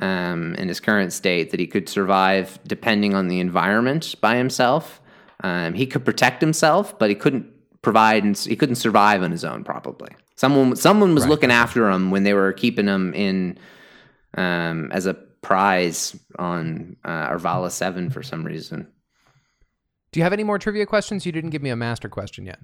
[0.00, 1.50] um, in his current state.
[1.50, 5.00] That he could survive depending on the environment by himself.
[5.42, 7.46] Um, he could protect himself, but he couldn't
[7.82, 9.64] provide and he couldn't survive on his own.
[9.64, 11.30] Probably someone someone was right.
[11.30, 13.58] looking after him when they were keeping him in
[14.36, 18.86] um, as a prize on uh, Arvala Seven for some reason.
[20.12, 21.24] Do you have any more trivia questions?
[21.24, 22.60] You didn't give me a master question yet.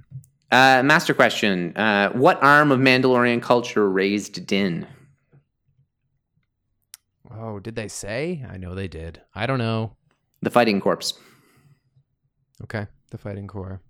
[0.52, 4.86] Uh, master question: uh, What arm of Mandalorian culture raised Din?
[7.34, 8.44] Oh, did they say?
[8.48, 9.22] I know they did.
[9.34, 9.96] I don't know.
[10.42, 11.14] The Fighting Corps.
[12.62, 13.80] Okay, the Fighting Corps.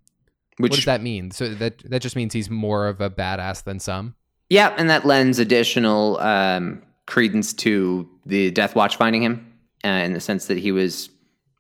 [0.59, 1.31] Which, what does that mean?
[1.31, 4.15] So that that just means he's more of a badass than some.
[4.51, 9.53] Yeah, and that lends additional um, credence to the Death Watch finding him,
[9.85, 11.11] uh, in the sense that he was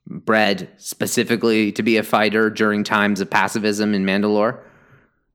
[0.09, 4.59] bred specifically to be a fighter during times of pacifism in Mandalore.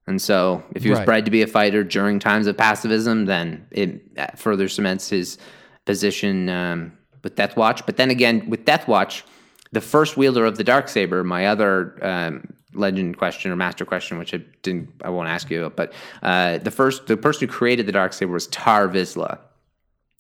[0.05, 1.05] And so, if he was right.
[1.05, 5.37] bred to be a fighter during times of pacifism, then it uh, further cements his
[5.85, 7.85] position um, with Death Watch.
[7.85, 9.23] But then again, with Death Watch,
[9.71, 14.17] the first wielder of the dark saber, my other um, legend question or master question,
[14.17, 17.85] which I didn't, I won't ask you, but uh, the first, the person who created
[17.85, 19.39] the dark saber was Tar Vizsla.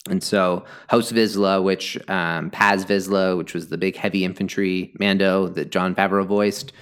[0.09, 5.47] And so House Vizsla, which um, Paz Vizsla, which was the big heavy infantry Mando
[5.49, 6.73] that Jon Favreau voiced,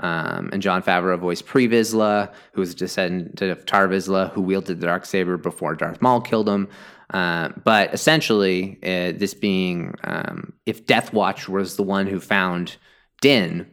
[0.00, 4.42] um, and Jon Favreau voiced Pre Vizsla, who was a descendant of Tar Vizsla, who
[4.42, 6.68] wielded the dark saber before Darth Maul killed him.
[7.10, 12.76] Uh, but essentially, uh, this being um, if Death Watch was the one who found
[13.20, 13.70] Din,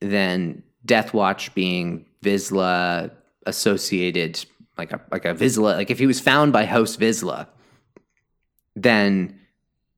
[0.00, 3.12] then Death Watch being Vizsla
[3.44, 4.44] associated,
[4.76, 7.46] like a like a Vizsla, like if he was found by House Vizsla
[8.76, 9.40] then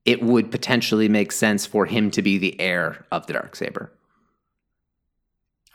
[0.05, 3.91] it would potentially make sense for him to be the heir of the dark saber.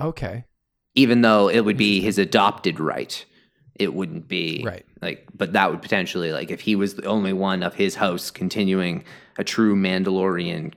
[0.01, 0.45] Okay.
[0.95, 3.25] Even though it would be his adopted right,
[3.75, 4.87] it wouldn't be right.
[5.03, 8.31] Like, but that would potentially like if he was the only one of his house
[8.31, 9.05] continuing
[9.37, 10.73] a true Mandalorian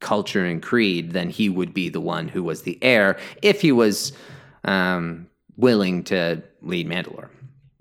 [0.00, 3.72] culture and creed, then he would be the one who was the heir if he
[3.72, 4.12] was
[4.64, 5.26] um,
[5.56, 7.30] willing to lead Mandalore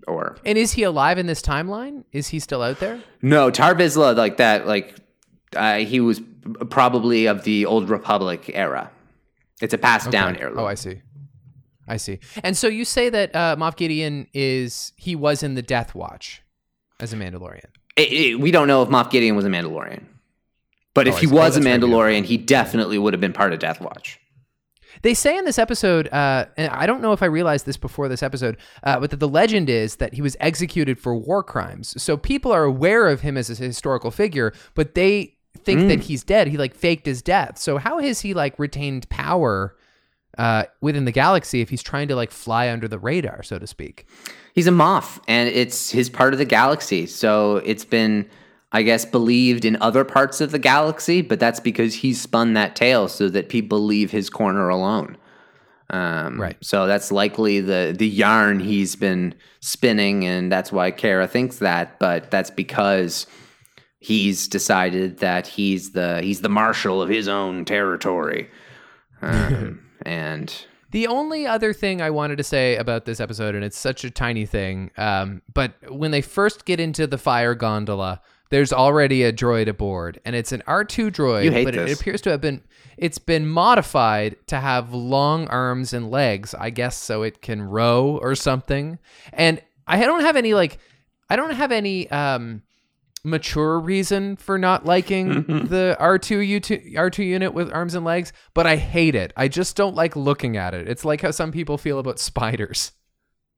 [0.08, 2.04] or and is he alive in this timeline?
[2.12, 3.02] Is he still out there?
[3.22, 4.68] No, Tar Vizsla like that.
[4.68, 4.96] Like
[5.56, 6.22] uh, he was
[6.70, 8.92] probably of the old Republic era.
[9.62, 10.12] It's a passed okay.
[10.12, 10.54] down era.
[10.56, 11.02] Oh, I see.
[11.88, 12.20] I see.
[12.44, 16.42] And so you say that uh, Moff Gideon is he was in the Death Watch
[17.00, 17.66] as a Mandalorian.
[17.98, 20.06] It, it, we don't know if Moff Gideon was a Mandalorian,
[20.94, 23.60] but oh, if he was oh, a Mandalorian, he definitely would have been part of
[23.60, 24.20] Death Watch.
[25.02, 28.08] They say in this episode, uh, and I don't know if I realized this before
[28.08, 32.02] this episode, uh, but that the legend is that he was executed for war crimes.
[32.02, 35.88] So people are aware of him as a historical figure, but they think mm.
[35.90, 36.48] that he's dead.
[36.48, 37.58] He like faked his death.
[37.58, 39.76] So how has he like retained power
[40.38, 43.68] uh, within the galaxy if he's trying to like fly under the radar, so to
[43.68, 44.06] speak?
[44.54, 47.06] He's a Moff, and it's his part of the galaxy.
[47.06, 48.30] So it's been
[48.74, 52.76] I guess, believed in other parts of the galaxy, but that's because he spun that
[52.76, 55.18] tale so that people leave his corner alone.
[55.90, 56.56] Um, right.
[56.62, 62.00] So that's likely the the yarn he's been spinning, and that's why Cara thinks that.
[62.00, 63.28] But that's because
[64.00, 68.50] he's decided that he's the he's the marshal of his own territory,
[69.22, 70.66] um, and.
[70.92, 74.12] The only other thing I wanted to say about this episode, and it's such a
[74.12, 78.20] tiny thing, um, but when they first get into the fire gondola,
[78.52, 81.92] there's already a droid aboard, and it's an R2 droid, but this.
[81.92, 82.62] it appears to have been
[82.98, 88.20] it's been modified to have long arms and legs, I guess, so it can row
[88.22, 89.00] or something.
[89.34, 90.78] And I don't have any like
[91.30, 92.62] I don't have any um
[93.24, 98.68] mature reason for not liking the R2 U2 R2 unit with arms and legs, but
[98.68, 99.32] I hate it.
[99.38, 100.90] I just don't like looking at it.
[100.90, 102.92] It's like how some people feel about spiders.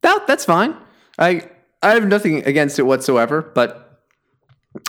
[0.03, 0.77] That that's fine.
[1.17, 1.49] I
[1.81, 3.82] I have nothing against it whatsoever, but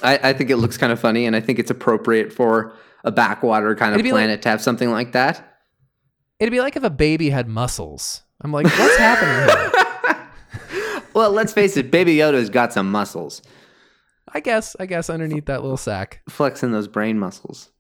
[0.03, 2.73] I, I think it looks kind of funny, and I think it's appropriate for
[3.05, 5.51] a backwater kind of be like- planet to have something like that.
[6.41, 8.23] It'd be like if a baby had muscles.
[8.41, 9.71] I'm like, what's happening here?
[11.15, 13.41] Well, let's face it, Baby Yoda's got some muscles,
[14.33, 16.21] I guess, I guess underneath that little sack.
[16.29, 17.71] flexing those brain muscles.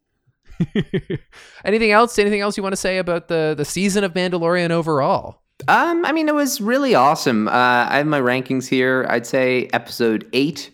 [1.64, 2.16] anything else?
[2.18, 5.42] Anything else you want to say about the the season of Mandalorian overall?
[5.66, 7.48] Um, I mean, it was really awesome.
[7.48, 7.50] Uh,
[7.88, 9.04] I have my rankings here.
[9.08, 10.70] I'd say episode eight,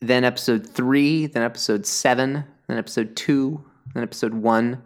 [0.00, 4.82] then episode three, then episode seven, then episode two, then episode one,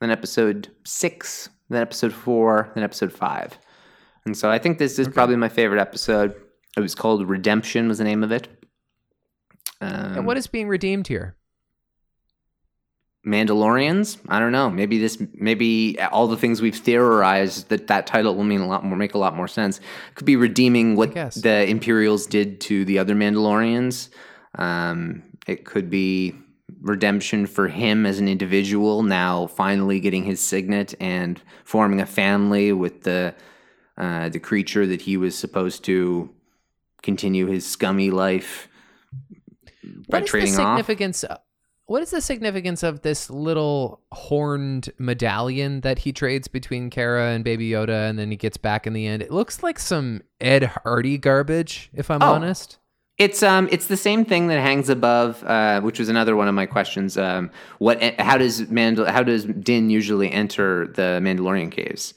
[0.00, 3.58] then episode six, then episode four, then episode five.
[4.24, 6.34] And so I think this is probably my favorite episode.
[6.76, 8.48] It was called Redemption, was the name of it.
[9.80, 11.36] Um, and what is being redeemed here?
[13.26, 14.18] Mandalorians.
[14.28, 14.68] I don't know.
[14.68, 18.84] Maybe this, maybe all the things we've theorized that that title will mean a lot
[18.84, 19.80] more, make a lot more sense.
[20.14, 24.10] Could be redeeming what the Imperials did to the other Mandalorians.
[24.56, 26.34] Um, it could be
[26.80, 32.72] redemption for him as an individual now finally getting his signet and forming a family
[32.72, 33.34] with the
[33.96, 36.28] uh, the creature that he was supposed to
[37.02, 38.68] continue his scummy life
[40.08, 40.78] by What is the trading off.
[40.78, 41.24] significance?
[41.86, 47.44] What is the significance of this little horned medallion that he trades between Cara and
[47.44, 49.22] Baby Yoda, and then he gets back in the end?
[49.22, 52.32] It looks like some Ed Hardy garbage, if I'm Oh.
[52.32, 52.78] honest.
[53.16, 56.54] It's um it's the same thing that hangs above, uh, which was another one of
[56.54, 57.16] my questions.
[57.16, 62.14] Um, what how does Mandal how does Din usually enter the Mandalorian caves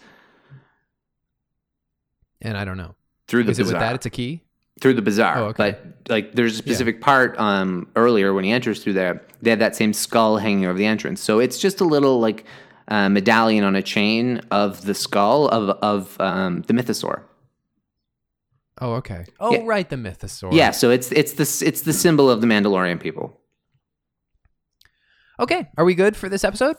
[2.42, 2.96] And I don't know.
[3.28, 3.74] through the Is it bazaar?
[3.76, 3.96] with that?
[3.96, 4.42] It's a key.
[4.82, 5.38] through the bazaar.
[5.38, 5.72] Oh, okay.
[5.72, 9.60] But like there's a specific part um earlier when he enters through there, they have
[9.60, 11.22] that same skull hanging over the entrance.
[11.22, 12.44] So it's just a little like
[12.88, 17.22] uh, medallion on a chain of the skull of of um, the mythosaur.
[18.80, 19.26] Oh, okay.
[19.40, 19.62] Oh, Yeah.
[19.66, 20.54] right, the mythosaur.
[20.54, 23.40] Yeah, so it's it's the it's the symbol of the Mandalorian people.
[25.40, 26.76] Okay, are we good for this episode?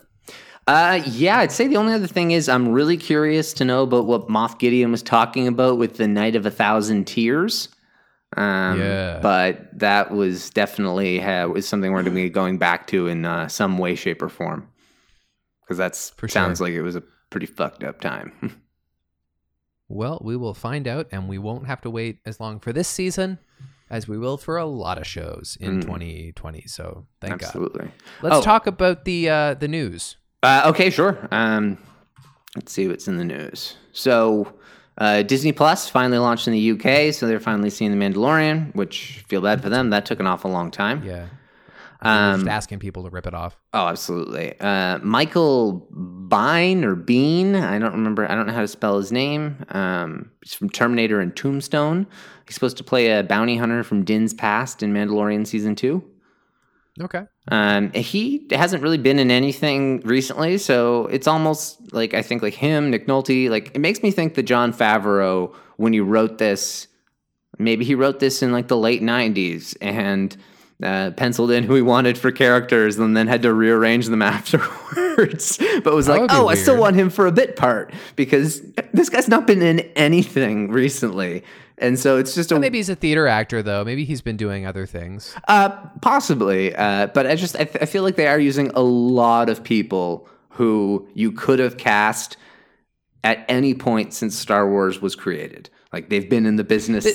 [0.67, 4.05] Uh, yeah, I'd say the only other thing is I'm really curious to know about
[4.05, 7.69] what Moff Gideon was talking about with the Night of a Thousand Tears.
[8.37, 9.19] Um, Yeah.
[9.21, 13.25] But that was definitely uh, is something we're going to be going back to in
[13.25, 14.67] uh, some way, shape, or form.
[15.63, 18.61] Because that's For sounds like it was a pretty fucked up time.
[19.89, 22.87] Well, we will find out, and we won't have to wait as long for this
[22.87, 23.39] season
[23.89, 25.81] as we will for a lot of shows in Mm.
[25.81, 26.63] 2020.
[26.67, 27.47] So thank God.
[27.47, 27.91] Absolutely.
[28.21, 28.41] Let's Oh.
[28.43, 30.15] talk about the uh, the news.
[30.43, 31.27] Uh, okay, sure.
[31.31, 31.77] Um,
[32.55, 33.75] let's see what's in the news.
[33.91, 34.53] So,
[34.99, 39.25] uh, Disney Plus finally launched in the UK, so they're finally seeing The Mandalorian, which
[39.27, 39.89] feel bad for them.
[39.89, 41.03] That took an awful long time.
[41.03, 41.25] Yeah,
[42.03, 43.57] We're just Um, asking people to rip it off.
[43.73, 44.57] oh, absolutely.
[44.59, 48.29] Uh, Michael Bine or Bean, I don't remember.
[48.29, 49.65] I don't know how to spell his name.
[49.69, 52.07] Um, he's from Terminator and Tombstone.
[52.47, 56.03] He's supposed to play a bounty hunter from Din's past in Mandalorian season two.
[57.01, 57.23] Okay.
[57.49, 62.53] Um, he hasn't really been in anything recently, so it's almost like I think like
[62.53, 63.49] him, Nick Nolte.
[63.49, 66.87] Like it makes me think that Jon Favreau, when he wrote this,
[67.57, 70.35] maybe he wrote this in like the late '90s and
[70.83, 74.21] uh, penciled in who he wanted for characters, and then had to rearrange them
[74.69, 75.57] afterwards.
[75.83, 78.61] but was That like, oh, I still want him for a bit part because
[78.93, 81.43] this guy's not been in anything recently.
[81.77, 83.85] And so it's just a Maybe he's a theater actor, though.
[83.85, 85.33] Maybe he's been doing other things.
[85.47, 85.69] uh,
[86.01, 89.49] possibly, uh, but I just I, th- I feel like they are using a lot
[89.49, 92.35] of people who you could have cast
[93.23, 95.69] at any point since Star Wars was created.
[95.93, 97.05] Like they've been in the business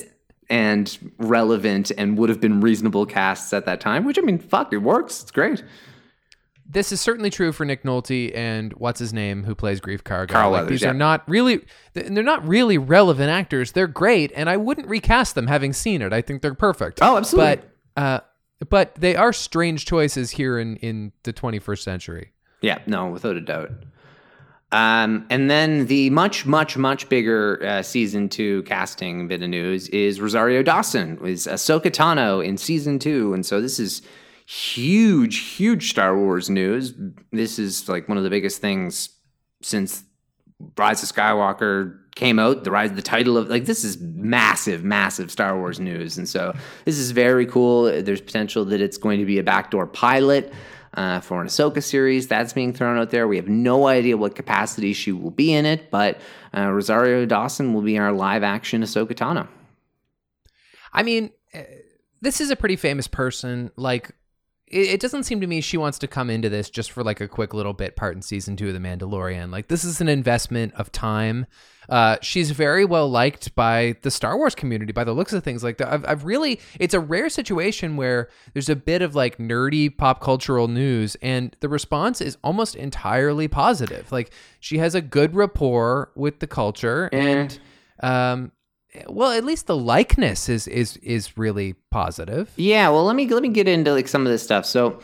[0.50, 4.04] and relevant and would have been reasonable casts at that time.
[4.04, 5.22] Which I mean, fuck, it works.
[5.22, 5.62] It's great.
[6.66, 10.30] This is certainly true for Nick Nolte and what's his name who plays Greef Karga.
[10.30, 10.90] Carl Like, Weathers, these yeah.
[10.90, 13.72] are not really they're not really relevant actors.
[13.72, 16.12] They're great, and I wouldn't recast them having seen it.
[16.12, 17.00] I think they're perfect.
[17.02, 17.62] Oh, absolutely.
[17.94, 18.20] But uh,
[18.70, 22.32] but they are strange choices here in in the 21st century.
[22.62, 23.70] Yeah, no, without a doubt.
[24.74, 29.86] Um, and then the much, much, much bigger uh, season two casting bit of news
[29.90, 34.02] is Rosario Dawson is Ahsoka Tano in season two, and so this is
[34.46, 36.92] huge, huge Star Wars news.
[37.30, 39.10] This is like one of the biggest things
[39.62, 40.02] since
[40.76, 42.64] Rise of Skywalker came out.
[42.64, 46.52] The rise, the title of like this is massive, massive Star Wars news, and so
[46.84, 47.84] this is very cool.
[48.02, 50.52] There's potential that it's going to be a backdoor pilot
[50.94, 53.28] uh, for an Ahsoka series that's being thrown out there.
[53.28, 56.20] We have no idea what capacity she will be in it, but
[56.56, 59.48] uh, Rosario Dawson will be our live action Ahsoka Tano.
[60.92, 61.62] I mean, uh,
[62.20, 63.70] this is a pretty famous person.
[63.76, 64.12] Like,
[64.66, 67.20] it, it doesn't seem to me she wants to come into this just for like
[67.20, 69.50] a quick little bit part in season two of The Mandalorian.
[69.50, 71.46] Like this is an investment of time.
[71.88, 75.62] Uh, she's very well liked by the Star Wars community by the looks of things.
[75.62, 79.94] Like I've, I've really, it's a rare situation where there's a bit of like nerdy
[79.94, 84.10] pop cultural news, and the response is almost entirely positive.
[84.10, 87.58] Like she has a good rapport with the culture, and
[88.02, 88.50] um,
[89.08, 92.50] well, at least the likeness is is is really positive.
[92.56, 94.66] Yeah, well, let me let me get into like some of this stuff.
[94.66, 95.00] So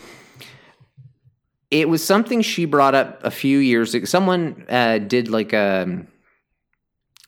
[1.70, 4.05] it was something she brought up a few years ago.
[4.05, 6.09] Someone uh, did like a um,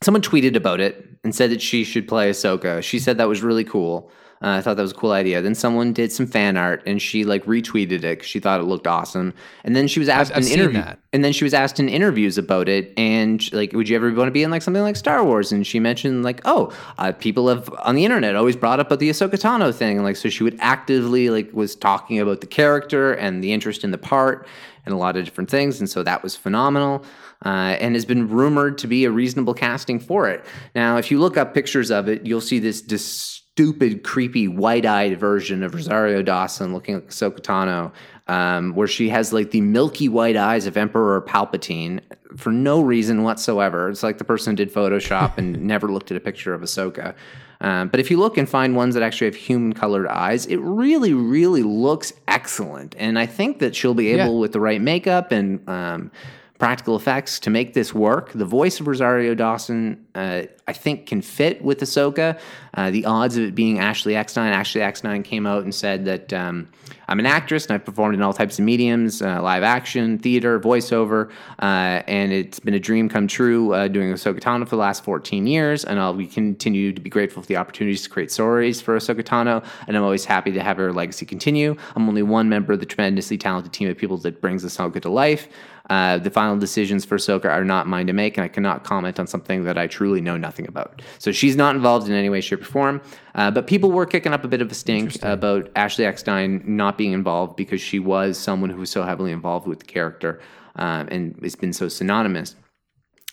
[0.02, 2.82] someone tweeted about it and said that she should play Ahsoka.
[2.82, 4.10] She said that was really cool.
[4.42, 5.40] Uh, I thought that was a cool idea.
[5.40, 8.64] Then someone did some fan art and she like retweeted it because she thought it
[8.64, 9.34] looked awesome.
[9.62, 10.98] And then she was asked I've in interview, that.
[11.12, 12.92] and then she was asked in interviews about it.
[12.96, 15.52] And like, would you ever want to be in like something like Star Wars?
[15.52, 18.98] And she mentioned like, oh, uh, people have on the internet always brought up about
[18.98, 19.96] the Ahsoka Tano thing.
[19.96, 23.84] And like, so she would actively like was talking about the character and the interest
[23.84, 24.48] in the part
[24.84, 25.78] and a lot of different things.
[25.78, 27.04] And so that was phenomenal.
[27.44, 30.44] Uh, and has been rumored to be a reasonable casting for it.
[30.76, 33.31] Now, if you look up pictures of it, you'll see this dis-
[33.62, 37.92] stupid, creepy, wide-eyed version of Rosario Dawson looking like Ahsoka Tano,
[38.26, 42.00] um, where she has like the milky white eyes of Emperor Palpatine
[42.36, 43.90] for no reason whatsoever.
[43.90, 47.14] It's like the person did Photoshop and never looked at a picture of Ahsoka.
[47.60, 50.56] Um, but if you look and find ones that actually have human colored eyes, it
[50.56, 52.94] really, really looks excellent.
[52.98, 54.40] And I think that she'll be able, Yeah.
[54.40, 56.10] with the right makeup and um,
[56.58, 58.32] practical effects, to make this work.
[58.32, 62.38] The voice of Rosario Dawson, uh, I think, can fit with Ahsoka.
[62.74, 66.32] Uh, the odds of it being Ashley Eckstein, Ashley Eckstein came out and said that
[66.32, 66.68] um,
[67.08, 70.60] I'm an actress and I've performed in all types of mediums, uh, live action, theater,
[70.60, 74.82] voiceover, uh, and it's been a dream come true uh, doing Ahsoka Tano for the
[74.82, 78.30] last 14 years, and I'll be continue to be grateful for the opportunities to create
[78.30, 81.76] stories for Ahsoka Tano, and I'm always happy to have her legacy continue.
[81.96, 85.08] I'm only one member of the tremendously talented team of people that brings Ahsoka to
[85.08, 85.48] life.
[85.90, 89.18] Uh, the final decisions for Ahsoka are not mine to make, and I cannot comment
[89.18, 91.02] on something that I truly know nothing about.
[91.18, 93.00] So she's not involved in any way, shape, or form.
[93.34, 96.98] Uh, but people were kicking up a bit of a stink about Ashley Eckstein not
[96.98, 100.40] being involved because she was someone who was so heavily involved with the character
[100.76, 102.56] um, and has been so synonymous.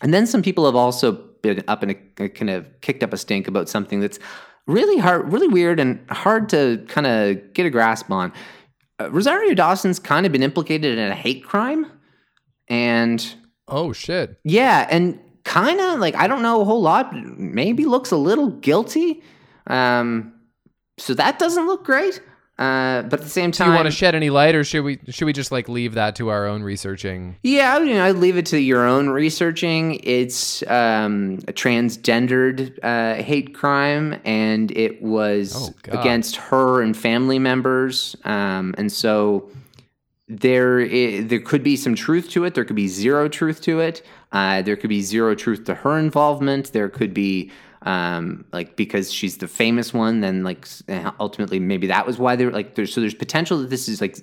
[0.02, 1.12] And then some people have also
[1.42, 4.20] been up in a, a kind of kicked up a stink about something that's
[4.68, 8.32] really hard, really weird, and hard to kind of get a grasp on.
[9.02, 11.88] Uh, Rosario Dawson's kind of been implicated in a hate crime,
[12.68, 13.36] and
[13.68, 14.38] Oh shit.
[14.44, 17.12] yeah, and kind of like I don't know a whole lot.
[17.38, 19.24] Maybe looks a little guilty.
[19.68, 20.34] Um,
[20.98, 22.22] so that doesn't look great.
[22.60, 24.84] Uh, but at the same time, Do you want to shed any light, or should
[24.84, 27.38] we should we just like leave that to our own researching?
[27.42, 30.00] Yeah, I mean, I'd leave it to your own researching.
[30.04, 37.40] It's um, a transgendered uh, hate crime, and it was Oh, against her and family
[37.40, 38.16] members.
[38.26, 39.50] Um, and so
[40.28, 40.86] there,
[41.22, 42.56] there could be some truth to it.
[42.56, 44.06] There could be zero truth to it.
[44.32, 46.72] Uh, there could be zero truth to her involvement.
[46.74, 47.52] There could be
[47.82, 50.68] um, like because she's the famous one, then like
[51.20, 54.18] ultimately maybe that was why they're like there's so there's potential that this is like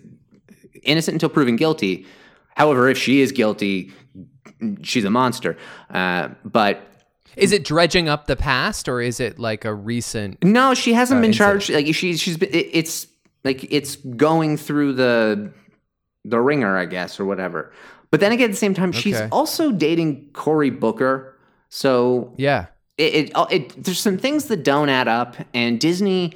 [0.83, 2.07] innocent until proven guilty.
[2.57, 3.93] However, if she is guilty,
[4.83, 5.57] she's a monster.
[5.91, 6.81] Uh, but
[7.37, 10.43] Is it dredging up the past, or is it like a recent?
[10.45, 11.63] no, she hasn't Uh, been incident.
[11.63, 11.71] charged.
[11.71, 13.07] Like she's she's been, it, it's
[13.45, 15.51] like it's going through the
[16.25, 17.73] the ringer, I guess, or whatever.
[18.17, 19.29] But then again, at the same time, she's Okay.
[19.31, 21.37] also dating Cory Booker.
[21.69, 22.67] So Yeah.
[22.99, 26.33] it, it, it there's some things that don't add up and disney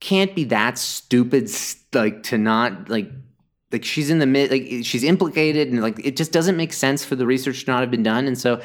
[0.00, 1.48] can't be that stupid
[1.94, 3.08] like to not like
[3.72, 7.04] like she's in the mid like she's implicated and like it just doesn't make sense
[7.04, 8.60] for the research to not have been done and so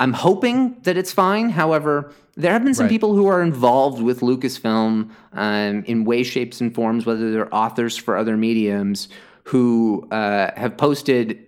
[0.00, 2.90] i'm hoping that it's fine however there have been some Right.
[2.90, 7.96] people who are involved with lucasfilm um, in ways shapes and forms whether they're authors
[7.96, 9.08] for other mediums
[9.46, 11.46] who uh, have posted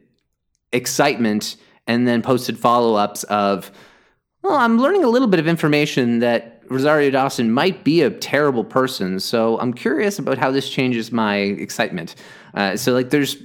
[0.73, 3.71] excitement and then posted follow-ups of
[4.43, 8.65] well, I'm learning a little bit of information that Rosario Dawson might be a terrible
[8.65, 9.19] person.
[9.19, 12.15] So I'm curious about how this changes my excitement.
[12.55, 13.37] Uh, so, like, there's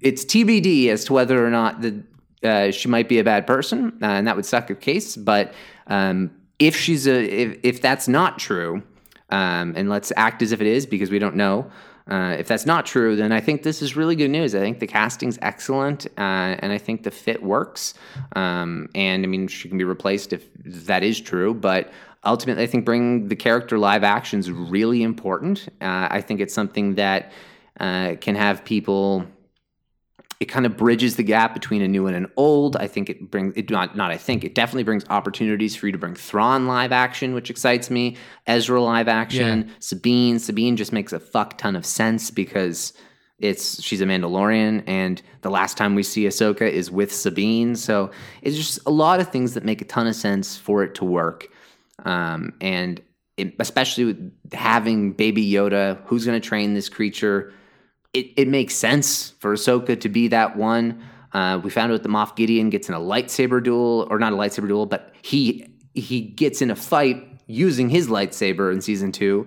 [0.00, 2.02] it's TBD as to whether or not the
[2.44, 5.16] uh, she might be a bad person, uh, and that would suck a case.
[5.16, 5.52] But
[5.86, 8.82] um, if she's a if, if that's not true,
[9.30, 11.70] um, and let's act as if it is because we don't know.
[12.10, 14.54] Uh, if that's not true, then I think this is really good news.
[14.54, 17.94] I think the casting's excellent, uh, and I think the fit works.
[18.34, 21.92] Um, and I mean, she can be replaced if that is true, but
[22.24, 25.68] ultimately, I think bringing the character live action is really important.
[25.80, 27.32] Uh, I think it's something that
[27.78, 29.24] uh, can have people
[30.42, 32.76] it kind of bridges the gap between a new and an old.
[32.76, 35.92] I think it brings it not not I think it definitely brings opportunities for you
[35.92, 38.16] to bring Thrawn live action, which excites me.
[38.48, 39.74] Ezra live action, Yeah.
[39.78, 40.40] Sabine.
[40.40, 42.92] Sabine just makes a fuck ton of sense because
[43.38, 47.76] it's she's a Mandalorian, and the last time we see Ahsoka is with Sabine.
[47.76, 48.10] So
[48.42, 51.04] it's just a lot of things that make a ton of sense for it to
[51.04, 51.46] work,
[52.04, 53.00] um, and
[53.36, 57.52] it, especially with having Baby Yoda, who's going to train this creature.
[58.12, 61.02] It, it makes sense for Ahsoka to be that one.
[61.32, 64.36] Uh, we found out that Moff Gideon gets in a lightsaber duel, or not a
[64.36, 69.46] lightsaber duel, but he he gets in a fight using his lightsaber in season two,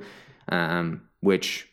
[0.49, 1.67] um, which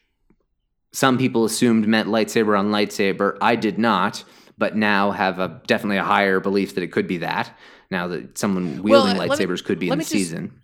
[0.93, 3.39] some people assumed meant lightsaber on lightsaber.
[3.41, 4.23] I did not,
[4.59, 7.51] but now have a definitely a higher belief that it could be that.
[7.91, 10.59] Now that someone Well, wielding uh, let me- lightsabers could be in the just- season.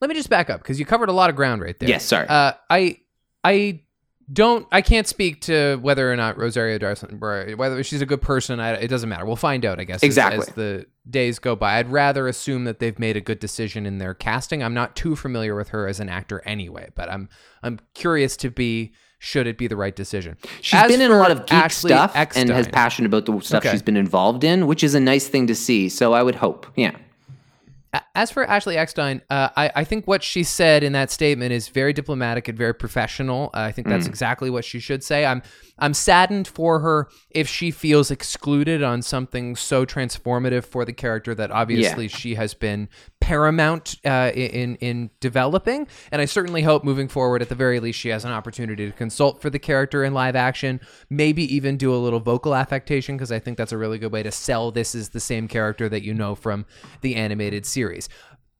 [0.00, 1.88] Let me just back up because you covered a lot of ground right there.
[1.88, 2.26] Yes, sorry.
[2.28, 2.98] Uh, I
[3.42, 3.80] I
[4.32, 8.60] don't I can't speak to whether or not Rosario Dawson whether she's a good person.
[8.60, 9.24] I, it doesn't matter.
[9.26, 10.46] We'll find out, I guess, as- Exactly.
[10.48, 11.78] as, the days go by.
[11.78, 14.62] I'd rather assume that they've made a good decision in their casting.
[14.62, 17.28] I'm not too familiar with her as an actor anyway, but I'm
[17.62, 20.36] I'm curious to be should it be the right decision.
[20.60, 23.40] She's As been in a lot of geek Ashley stuff and has passion about the
[23.40, 23.70] stuff Okay.
[23.72, 25.88] she's been involved in, which is a nice thing to see.
[25.88, 26.92] So I would hope, yeah.
[28.14, 31.68] As for Ashley Eckstein, uh, I, I think what she said in that statement is
[31.68, 33.50] very diplomatic and very professional.
[33.54, 35.26] Uh, I think that's exactly what she should say.
[35.26, 35.42] I'm
[35.78, 41.34] I'm saddened for her if she feels excluded on something so transformative for the character
[41.34, 42.88] that obviously she has been
[43.24, 45.88] paramount uh, in in developing.
[46.12, 48.92] And I certainly hope moving forward, at the very least, she has an opportunity to
[48.92, 50.78] consult for the character in live action.
[51.08, 54.22] Maybe even do a little vocal affectation because I think that's a really good way
[54.22, 56.66] to sell this is the same character that you know from
[57.00, 58.10] the animated series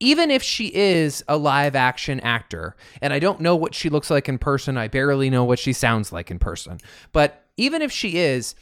[0.00, 4.10] even if she is a live action actor, and I don't know what she looks
[4.10, 6.78] like in person, I barely know what she sounds like in person,
[7.12, 8.54] but even if she is,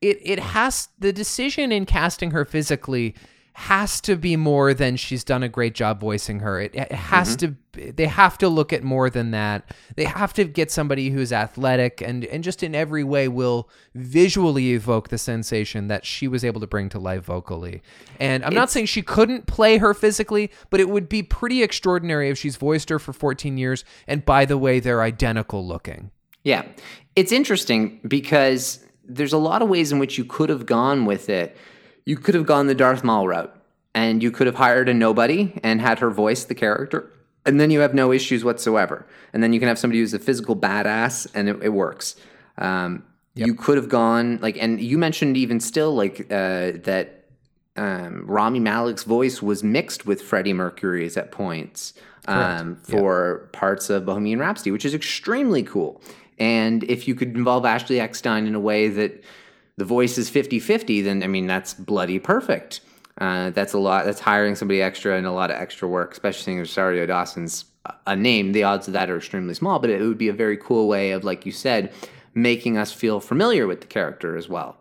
[0.00, 3.14] it it has the decision in casting her physically
[3.54, 6.60] has to be more than she's done a great job voicing her.
[6.60, 7.54] It, it has mm-hmm.
[7.54, 7.56] to
[7.92, 9.64] they have to look at more than that.
[9.96, 14.72] They have to get somebody who's athletic and and just in every way will visually
[14.72, 17.82] evoke the sensation that she was able to bring to life vocally.
[18.20, 22.30] And I'm not saying she couldn't play her physically, but it would be pretty extraordinary
[22.30, 26.10] if she's voiced her for 14 years and by the way they're identical looking.
[26.44, 26.64] Yeah.
[27.16, 31.28] It's interesting because there's a lot of ways in which you could have gone with
[31.28, 31.56] it.
[32.04, 33.54] You could have gone the Darth Maul route
[33.94, 37.10] and you could have hired a nobody and had her voice the character.
[37.44, 39.06] And then you have no issues whatsoever.
[39.32, 42.16] And then you can have somebody who's a physical badass and it, it works.
[42.58, 47.24] Um, You could have gone like, and you mentioned even still like uh, that
[47.76, 51.94] um, Rami Malek's voice was mixed with Freddie Mercury's at points
[52.28, 56.02] um, for parts of Bohemian Rhapsody, which is extremely cool.
[56.38, 59.24] And if you could involve Ashley Eckstein in a way that
[59.76, 62.80] the voice is 50 50, then I mean, that's bloody perfect.
[63.18, 64.04] Uh, that's a lot.
[64.06, 67.94] That's hiring somebody extra and a lot of extra work, especially seeing Rosario Dawson's a-
[68.08, 68.52] a name.
[68.52, 71.10] The odds of that are extremely small, but it would be a very cool way
[71.12, 71.92] of, like you said,
[72.34, 74.76] making us feel familiar with the character as well.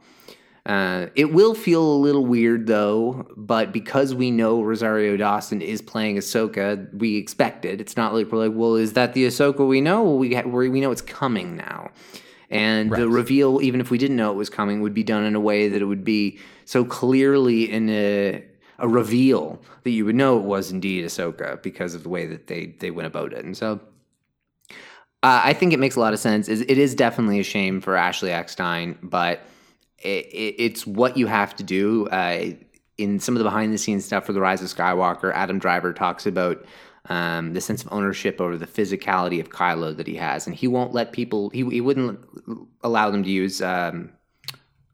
[0.66, 5.82] Uh, it will feel a little weird though, but because we know Rosario Dawson is
[5.82, 7.82] playing Ahsoka, we expect it.
[7.82, 10.04] It's not like we're like, well, is that the Ahsoka we know?
[10.04, 11.90] Well, we ha- we we know it's coming now,
[12.52, 15.36] and the reveal, even if we didn't know it was coming, would be done in
[15.36, 18.44] a way that it would be so clearly in a
[18.80, 22.48] a reveal that you would know it was indeed Ahsoka because of the way that
[22.48, 23.80] they they went about it, and so.
[25.24, 26.50] Uh, I think it makes a lot of sense.
[26.50, 29.42] It it is definitely a shame for Ashley Eckstein, but
[30.00, 32.08] it, it, it's what you have to do.
[32.08, 32.54] Uh,
[32.98, 35.94] in some of the behind the scenes stuff for The Rise of Skywalker, Adam Driver
[35.94, 36.66] talks about
[37.10, 40.46] um, the sense of ownership over the physicality of Kylo that he has.
[40.46, 42.20] And he won't let people, he, he wouldn't
[42.82, 44.12] allow them to use um,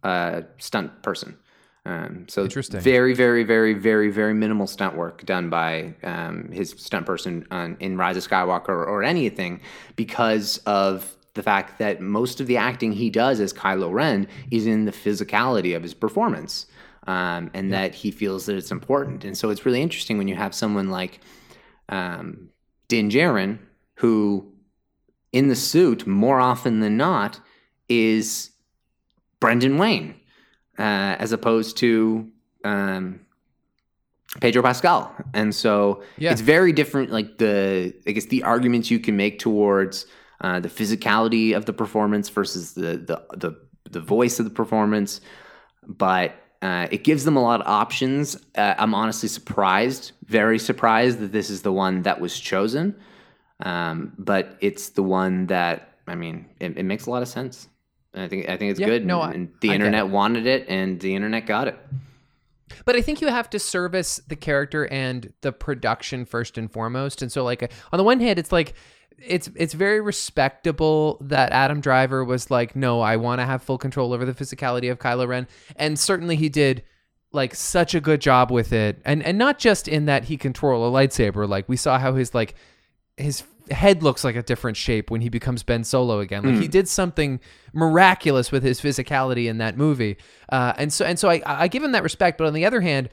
[0.03, 1.38] a stunt person.
[1.86, 2.82] Um, so Interesting.
[2.82, 7.78] very, very, very, very, very minimal stunt work done by um, his stunt person on,
[7.80, 9.62] in Rise of Skywalker or, or anything
[9.95, 14.68] because of the fact that most of the acting he does as Kylo Ren is
[14.68, 16.66] in the physicality of his performance,
[17.05, 19.24] um, and that he feels that it's important.
[19.24, 21.22] And so it's really interesting when you have someone like
[21.90, 22.50] um,
[22.88, 23.60] Din Djarin,
[23.96, 24.52] who
[25.32, 27.40] in the suit more often than not
[27.90, 28.52] is
[29.40, 30.16] Brendan Wayne,
[30.80, 32.28] uh, as opposed to
[32.64, 33.20] um,
[34.42, 35.14] Pedro Pascal.
[35.34, 36.32] And so Yeah.
[36.32, 37.12] it's very different.
[37.12, 40.06] Like the, I guess the arguments you can make towards
[40.42, 43.52] uh, the physicality of the performance versus the the the,
[43.90, 45.22] the voice of the performance,
[45.88, 46.34] but.
[46.68, 48.36] Uh, it gives them a lot of options.
[48.55, 52.95] Uh, I'm honestly surprised, very surprised that this is the one that was chosen.
[53.61, 57.68] Um, but it's the one that I mean, it, it makes a lot of sense.
[58.13, 59.05] I think I think it's Yeah, good.
[59.05, 61.78] no, and, and the I internet wanted it, and the internet got it.
[62.86, 67.22] But I think you have to service the character and the production first and foremost.
[67.22, 68.74] And so, like, on the one hand, it's like
[69.20, 73.78] it's it's very respectable that Adam Driver was like, no, I want to have full
[73.78, 76.84] control over the physicality of Kylo Ren, and certainly he did
[77.32, 80.53] like such a good job with it, and and not just in that he can
[80.53, 81.47] twirl a lightsaber.
[81.47, 82.55] Like we saw how his like
[83.18, 86.43] his head looks like a different shape when he becomes Ben Solo again.
[86.43, 87.39] Like he did something
[87.74, 90.18] miraculous with his physicality in that movie,
[90.49, 92.38] uh, and so and so I, I give him that respect.
[92.38, 93.09] But on the other hand,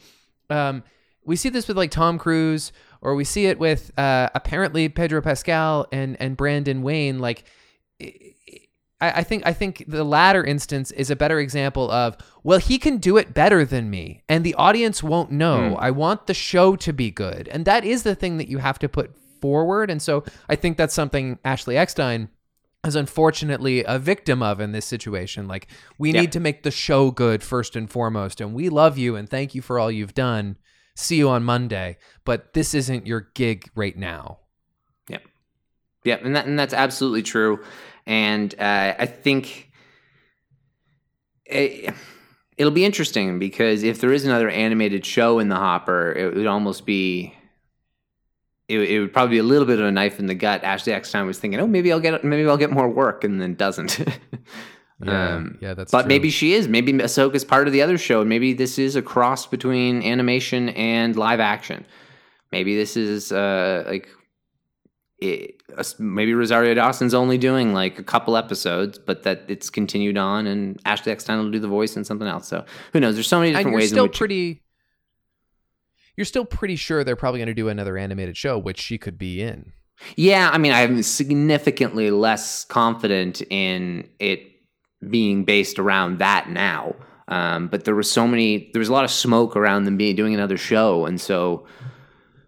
[0.51, 0.85] um,
[1.25, 2.73] we see this with like Tom Cruise,
[3.05, 7.19] or we see it with uh, apparently Pedro Pascal and and Brendan Wayne.
[7.21, 7.45] Like
[9.01, 12.79] I, I think I think the latter instance is a better example of well, he
[12.79, 15.77] can do it better than me, and the audience won't know.
[15.77, 18.79] I want the show to be good, and that is the thing that you have
[18.81, 19.91] to put forward.
[19.91, 22.29] And so I think that's something Ashley Eckstein
[22.87, 25.49] is unfortunately a victim of in this situation.
[25.49, 26.21] Like we Yeah.
[26.23, 29.55] need to make the show good first and foremost, and we love you and thank
[29.55, 30.57] you for all you've done.
[30.97, 34.39] See you on Monday, but this isn't your gig right now.
[35.09, 35.19] Yeah,
[36.05, 37.65] yeah, and that and that's absolutely true.
[38.07, 39.71] And uh, I think
[41.47, 41.95] it,
[42.57, 46.47] it'll be interesting because if there is another animated show in the hopper, it would
[46.47, 47.35] almost be.
[48.67, 50.65] It, it would probably be a little bit of a knife in the gut.
[50.65, 53.55] Ashley Eckstein was thinking, "Oh, maybe I'll get maybe I'll get more work," and then
[53.55, 53.99] doesn't.
[55.13, 56.09] Um, yeah, that's but true.
[56.09, 56.69] maybe she is.
[56.69, 58.25] Maybe Ahsoka's part of the other show.
[58.25, 61.85] Maybe this is a cross between animation and live action.
[62.53, 64.09] Maybe this is uh, like
[65.19, 65.63] it,
[65.99, 70.81] maybe Rosario Dawson's only doing like a couple episodes, but that it's continued on, and
[70.85, 72.49] Ashley Eckstein will do the voice and something else.
[72.49, 73.15] So who knows?
[73.15, 74.63] There's so many different ways still in which pretty.
[76.17, 79.19] You're still pretty sure they're probably going to do another animated show, which she could
[79.19, 79.73] be in.
[80.17, 84.54] Yeah, I mean, I'm significantly less confident in it
[85.11, 86.95] being based around that now.
[87.27, 90.15] Um, but there was so many, there was a lot of smoke around them being
[90.15, 91.67] doing another show, and so,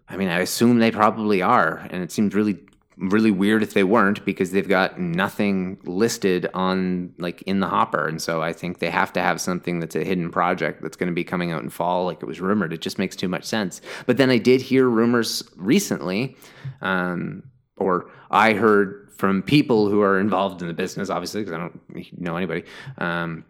[0.07, 2.59] I mean, I assume they probably are, and it seems really,
[2.97, 8.07] really weird if they weren't because they've got nothing listed on like in the hopper,
[8.07, 11.09] and so I think they have to have something that's a hidden project that's going
[11.09, 12.71] to be coming out in fall, like it was rumored.
[12.71, 13.81] It just makes too much sense.
[14.05, 16.37] But then I did hear rumors recently,
[16.81, 17.41] um,
[17.77, 22.19] or I heard from people who are involved in the business, obviously, because I don't
[22.21, 22.63] know anybody.
[22.97, 23.43] Um,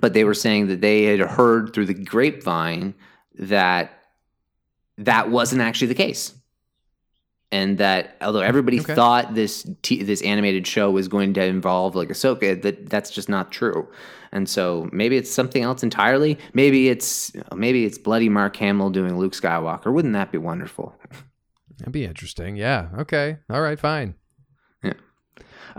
[0.00, 2.94] but they were saying that they had heard through the grapevine
[3.38, 3.92] that
[4.98, 6.34] that wasn't actually the case,
[7.52, 8.94] and that although everybody Okay.
[8.94, 13.28] thought this t- this animated show was going to involve like Ahsoka, that that's just
[13.28, 13.86] not true.
[14.32, 16.38] And so maybe it's something else entirely.
[16.52, 19.92] Maybe it's maybe it's bloody Mark Hamill doing Luke Skywalker.
[19.92, 20.94] Wouldn't that be wonderful?
[21.78, 22.56] That'd be interesting.
[22.56, 22.88] Yeah.
[22.98, 23.36] Okay.
[23.50, 23.78] All right.
[23.78, 24.14] Fine.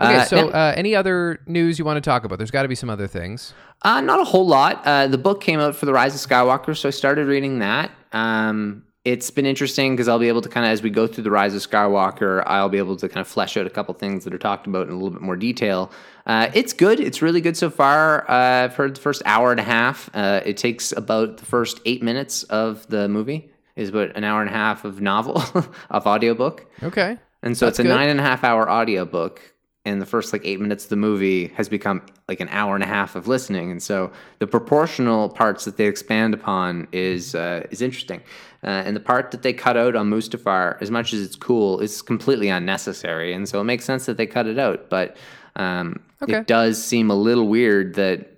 [0.00, 0.16] Okay.
[0.16, 2.38] Uh, so, uh, any other news you want to talk about?
[2.38, 3.52] There's got to be some other things.
[3.82, 4.82] Uh, not a whole lot.
[4.86, 7.90] Uh, the book came out for the Rise of Skywalker, so I started reading that.
[8.12, 11.24] Um, it's been interesting because I'll be able to kind of, as we go through
[11.24, 14.24] the Rise of Skywalker, I'll be able to kind of flesh out a couple things
[14.24, 15.90] that are talked about in a little bit more detail.
[16.26, 17.00] Uh, it's good.
[17.00, 18.28] It's really good so far.
[18.30, 20.10] Uh, I've heard the first hour and a half.
[20.14, 23.50] Uh, it takes about the first eight minutes of the movie.
[23.76, 25.40] Is about an hour and a half of novel
[25.90, 26.66] of audiobook.
[26.82, 27.16] Okay.
[27.42, 27.96] And so That's it's a good.
[27.96, 29.54] nine and a half hour audiobook.
[29.84, 32.84] And the first like eight minutes of the movie has become like an hour and
[32.84, 33.70] a half of listening.
[33.70, 38.20] And so the proportional parts that they expand upon is uh, is interesting.
[38.62, 41.80] Uh, and the part that they cut out on Mustafar, as much as it's cool,
[41.80, 43.32] is completely unnecessary.
[43.32, 44.90] And so it makes sense that they cut it out.
[44.90, 45.16] But
[45.56, 46.38] um, Okay.
[46.38, 48.34] it does seem a little weird that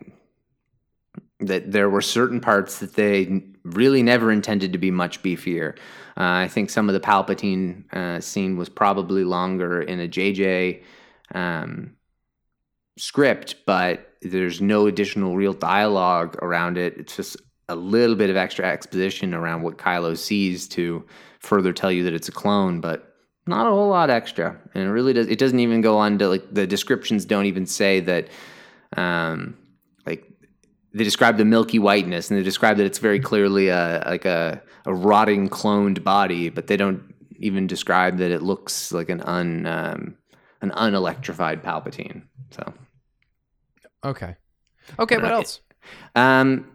[1.40, 5.76] that there were certain parts that they really never intended to be much beefier.
[6.16, 10.82] Uh, I think some of the Palpatine uh, scene was probably longer in a JJ
[11.34, 11.96] um,
[12.98, 16.96] script, but there's no additional real dialogue around it.
[16.96, 17.36] It's just
[17.68, 21.06] a little bit of extra exposition around what Kylo sees to
[21.38, 23.14] further tell you that it's a clone, but
[23.46, 24.58] not a whole lot extra.
[24.74, 25.28] And it really does.
[25.28, 28.28] It doesn't even go on to like the descriptions don't even say that.
[28.96, 29.56] Um,
[30.04, 30.26] like
[30.92, 34.60] they describe the milky whiteness and they describe that it's very clearly a like a,
[34.86, 39.66] a rotting cloned body, but they don't even describe that it looks like an un
[39.66, 40.16] um,
[40.62, 42.22] an unelectrified Palpatine.
[42.50, 42.72] So,
[44.04, 44.36] Okay.
[44.98, 45.16] Okay.
[45.16, 45.60] What Uh, else?
[46.14, 46.66] um,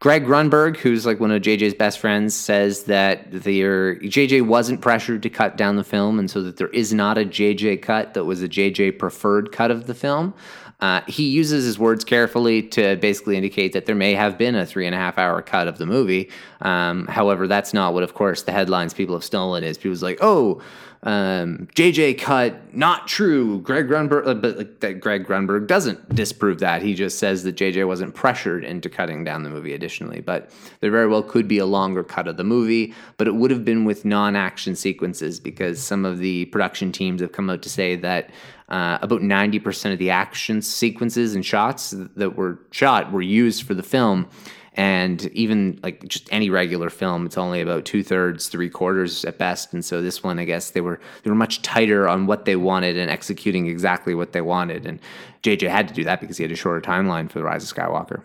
[0.00, 5.22] Greg Grunberg, who's like one of JJ's best friends, says that their JJ wasn't pressured
[5.22, 8.24] to cut down the film, and so that there is not a JJ cut that
[8.24, 10.34] was a JJ preferred cut of the film.
[10.82, 14.66] Uh, he uses his words carefully to basically indicate that there may have been a
[14.66, 16.28] three and a half hour cut of the movie.
[16.60, 19.78] Um, however, that's not what, of course, the headlines people have stolen is.
[19.78, 20.60] People's like, oh,
[21.04, 23.60] um, JJ cut, not true.
[23.62, 26.80] Greg Grunberg, uh, but like, that Greg Grunberg doesn't disprove that.
[26.80, 30.20] He just says that JJ wasn't pressured into cutting down the movie additionally.
[30.20, 33.50] But there very well could be a longer cut of the movie, but it would
[33.50, 37.62] have been with non action sequences because some of the production teams have come out
[37.62, 38.30] to say that
[38.68, 43.74] uh, about 90% of the action sequences and shots that were shot were used for
[43.74, 44.28] the film
[44.74, 49.72] and even like just any regular film it's only about two-thirds three quarters at best.
[49.72, 52.56] And so this one i guess they were they were much tighter on what they
[52.56, 54.86] wanted and executing exactly what they wanted.
[54.86, 54.98] And
[55.42, 57.76] jj had to do that because he had a shorter timeline for the rise of
[57.76, 58.22] skywalker.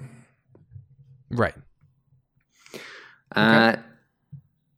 [1.29, 1.55] Right.
[3.35, 3.75] uh,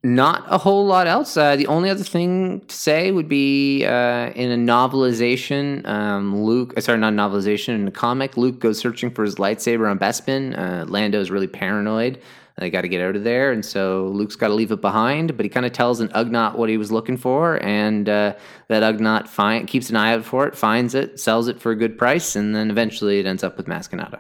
[0.04, 1.36] not a whole lot else.
[1.36, 6.74] Uh, the only other thing to say would be uh, in a novelization, um, Luke,
[6.78, 10.58] uh, sorry, not novelization, in a comic, Luke goes searching for his lightsaber on Bespin.
[10.58, 12.22] Uh, Lando's really paranoid.
[12.58, 13.52] They got to get out of there.
[13.52, 16.56] And so Luke's got to leave it behind, but he kind of tells an Ugnaught
[16.56, 17.62] what he was looking for.
[17.64, 18.36] And uh,
[18.68, 21.76] that Ugnaught find, keeps an eye out for it, finds it, sells it for a
[21.76, 24.20] good price, and then eventually it ends up with Maz Kanata.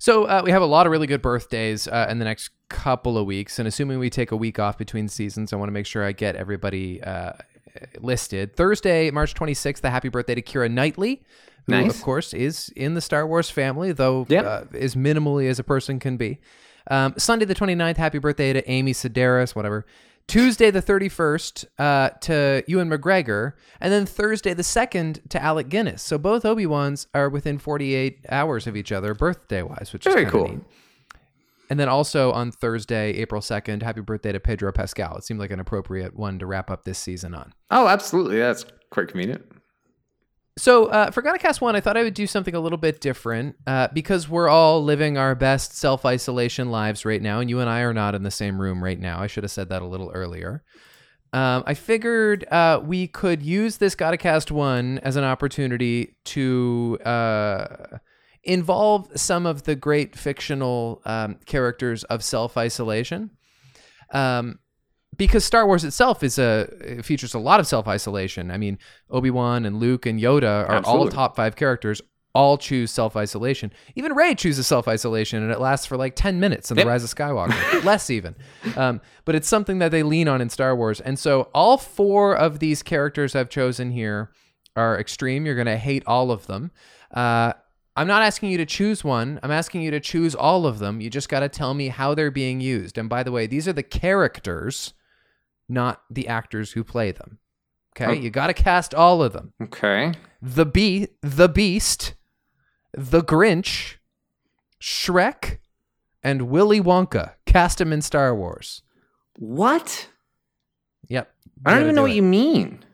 [0.00, 3.18] So uh, we have a lot of really good birthdays uh, in the next couple
[3.18, 5.84] of weeks, and assuming we take a week off between seasons, I want to make
[5.84, 7.32] sure I get everybody uh,
[7.98, 8.56] listed.
[8.56, 11.22] Thursday, March 26th, the happy birthday to Keira Knightley,
[11.66, 11.94] who Nice.
[11.98, 14.44] of course is in the Star Wars family, though Yep.
[14.46, 16.40] uh, as minimally as a person can be.
[16.90, 19.84] Um, Sunday the 29th, happy birthday to Amy Sedaris, whatever.
[20.26, 26.02] Tuesday the 31st uh, to Ewan McGregor, and then Thursday the 2nd to Alec Guinness.
[26.02, 30.48] So both Obi-Wans are within 48 hours of each other birthday-wise, which Very is cool.
[30.48, 30.60] neat.
[31.68, 35.16] And then also on Thursday, April 2nd, happy birthday to Pedro Pascal.
[35.16, 37.52] It seemed like an appropriate one to wrap up this season on.
[37.70, 38.38] Oh, absolutely.
[38.38, 39.44] That's quite convenient.
[40.58, 43.56] So uh, for Cast One, I thought I would do something a little bit different
[43.66, 47.70] uh, because we're all living our best self isolation lives right now, and you and
[47.70, 49.20] I are not in the same room right now.
[49.20, 50.62] I should have said that a little earlier.
[51.32, 57.98] Um, I figured uh, we could use this Cast One as an opportunity to uh,
[58.42, 63.30] involve some of the great fictional um, characters of self isolation.
[64.12, 64.58] Um,
[65.16, 68.50] because Star Wars itself is a it features a lot of self isolation.
[68.50, 68.78] I mean,
[69.10, 72.00] Obi Wan and Luke and Yoda are all top five characters.
[72.32, 73.72] All choose self isolation.
[73.96, 76.84] Even Rey chooses self isolation, and it lasts for like ten minutes in Yep.
[76.84, 78.36] the Rise of Skywalker, less even.
[78.76, 82.36] Um, but it's something that they lean on in Star Wars, and so all four
[82.36, 84.30] of these characters I've chosen here
[84.76, 85.44] are extreme.
[85.44, 86.70] You're gonna hate all of them.
[87.12, 87.52] Uh,
[87.96, 89.40] I'm not asking you to choose one.
[89.42, 91.00] I'm asking you to choose all of them.
[91.00, 92.96] You just got to tell me how they're being used.
[92.96, 94.94] And by the way, these are the characters,
[95.70, 97.38] not the actors who play them.
[97.96, 98.10] Okay?
[98.10, 98.12] Oh.
[98.12, 99.52] You got to cast all of them.
[99.62, 100.12] Okay.
[100.42, 102.14] The Be the Beast,
[102.92, 103.96] The Grinch,
[104.80, 105.58] Shrek,
[106.22, 107.34] and Willy Wonka.
[107.46, 108.82] Cast them in Star Wars.
[109.38, 110.08] What?
[111.08, 111.30] Yep.
[111.64, 112.84] I don't even know do what you mean.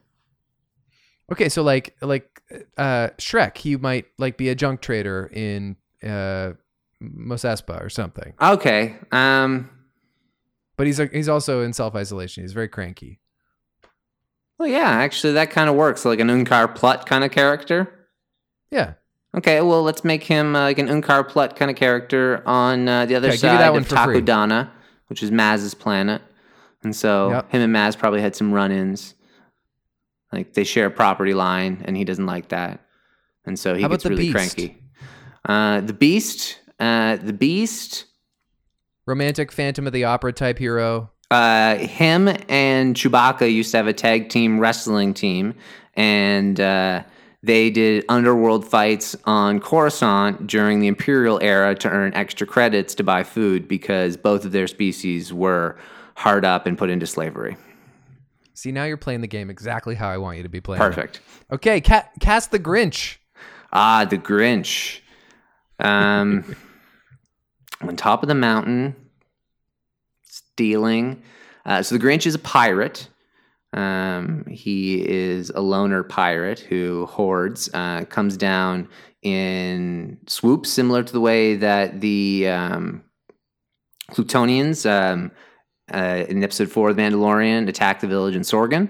[1.31, 2.41] Okay, so like like
[2.77, 6.53] uh Shrek, he might like be a junk trader in uh
[7.01, 8.33] Mos Espa or something.
[8.41, 8.97] Okay.
[9.13, 9.71] Um.
[10.77, 12.45] But he's a, he's also in self isolation.
[12.45, 13.21] He's very cranky.
[14.59, 14.89] Well, yeah.
[14.91, 16.05] Actually, that kind of works.
[16.05, 17.93] Like an Unkar Plutt kind of character.
[18.71, 18.95] Yeah.
[19.37, 19.61] Okay.
[19.61, 23.15] Well, let's make him uh, like an Unkar Plutt kind of character on uh, the
[23.15, 23.89] other Okay, side of.
[23.89, 24.71] Takodana,
[25.09, 26.23] which is Maz's planet.
[26.83, 27.51] And so Yep.
[27.53, 29.15] him and Maz probably had some run-ins.
[30.33, 32.81] Like they share a property line, and he doesn't like that,
[33.47, 34.35] and so he How about gets the really Beast?
[34.35, 34.83] cranky.
[35.49, 36.59] Uh, the Beast.
[36.81, 38.05] Uh, the Beast.
[39.07, 41.11] Romantic Phantom of the Opera type hero.
[41.31, 45.55] uh, him and Chewbacca used to have a tag team wrestling team,
[45.95, 47.03] and uh,
[47.43, 53.05] they did underworld fights on Coruscant during the Imperial era to earn extra credits to
[53.05, 55.77] buy food because both of their species were
[56.17, 57.57] hard up and put into slavery.
[58.55, 60.83] See, now you're playing the game exactly how I want you to be playing.
[60.83, 60.87] it.
[60.87, 61.21] Perfect.
[61.53, 63.17] Okay, ca- cast the Grinch.
[63.73, 65.01] Ah, the Grinch.
[65.79, 66.57] Um,
[67.81, 68.95] on top of the mountain,
[70.23, 71.23] stealing.
[71.65, 73.09] Uh, so the Grinch is a pirate.
[73.73, 78.89] Um, he is a loner pirate who hoards, uh, comes down
[79.23, 83.03] in swoops, similar to the way that the um,
[84.13, 85.33] Klatooinians um,
[85.93, 88.89] uh, in episode four of The Mandalorian attack the village in Sorgan.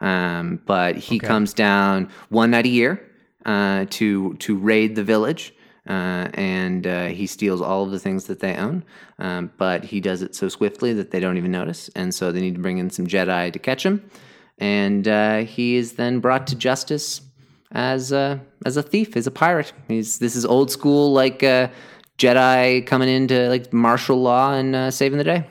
[0.00, 1.26] Um, but he Okay.
[1.26, 3.08] comes down one night a year
[3.44, 5.54] uh, to to raid the village,
[5.88, 8.84] uh, and uh, he steals all of the things that they own.
[9.18, 12.40] Um, but he does it so swiftly that they don't even notice, and so they
[12.40, 14.08] need to bring in some Jedi to catch him.
[14.58, 17.20] And uh, he is then brought to justice
[17.72, 19.72] as a as a thief, as a pirate.
[19.88, 21.68] He's this is old school like uh,
[22.18, 25.46] Jedi coming into like martial law and uh, saving the day.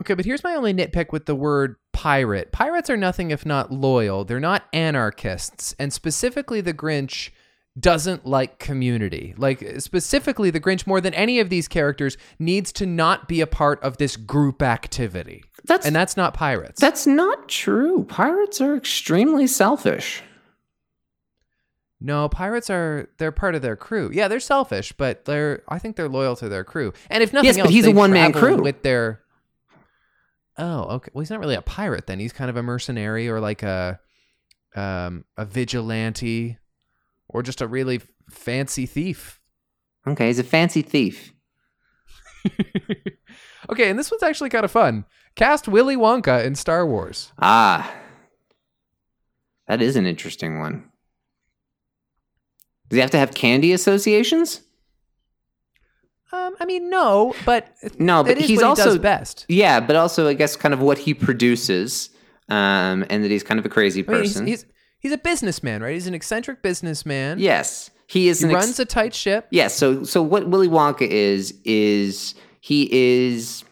[0.00, 2.52] Okay, but here's my only nitpick with the word pirate.
[2.52, 4.24] Pirates are nothing if not loyal.
[4.24, 5.74] They're not anarchists.
[5.78, 7.30] And specifically, the Grinch
[7.78, 9.34] doesn't like community.
[9.36, 13.46] Like, specifically, the Grinch, more than any of these characters, needs to not be a
[13.46, 15.44] part of this group activity.
[15.64, 16.80] That's And that's not pirates.
[16.80, 18.04] that's not true.
[18.04, 20.22] Pirates are extremely selfish.
[22.00, 24.10] No, pirates are they're part of their crew.
[24.12, 26.94] Yeah, they're selfish, but they're I think they're loyal to their crew.
[27.10, 28.62] And if nothing Yes, but else, he's a one-man travel crew.
[28.64, 29.20] with their
[30.56, 31.10] Oh, okay.
[31.12, 32.18] Well, he's not really a pirate then.
[32.18, 34.00] He's kind of a mercenary or like a
[34.74, 36.56] um a vigilante
[37.32, 39.40] or just a really fancy thief.
[40.06, 41.32] Okay, he's a fancy thief.
[43.70, 45.04] okay, and this one's actually kind of fun.
[45.36, 47.32] Cast Willy Wonka in Star Wars.
[47.40, 47.94] Ah,
[49.68, 50.90] that is an interesting one.
[52.88, 54.62] Does he have to have candy associations?
[56.32, 57.68] Um, I mean, no, but
[57.98, 59.46] No, but he's also he does best.
[59.48, 62.10] Yeah, but also I guess kind of what he produces,
[62.48, 64.46] um, and that he's kind of a crazy I mean, he's, person.
[64.46, 64.66] he's
[65.00, 65.94] he's a businessman, right?
[65.94, 67.38] He's an eccentric businessman.
[67.40, 68.40] yes, he is.
[68.40, 69.46] he an ex- runs a tight ship.
[69.50, 69.74] Yes.
[69.74, 73.64] So so what Willy Wonka is is he is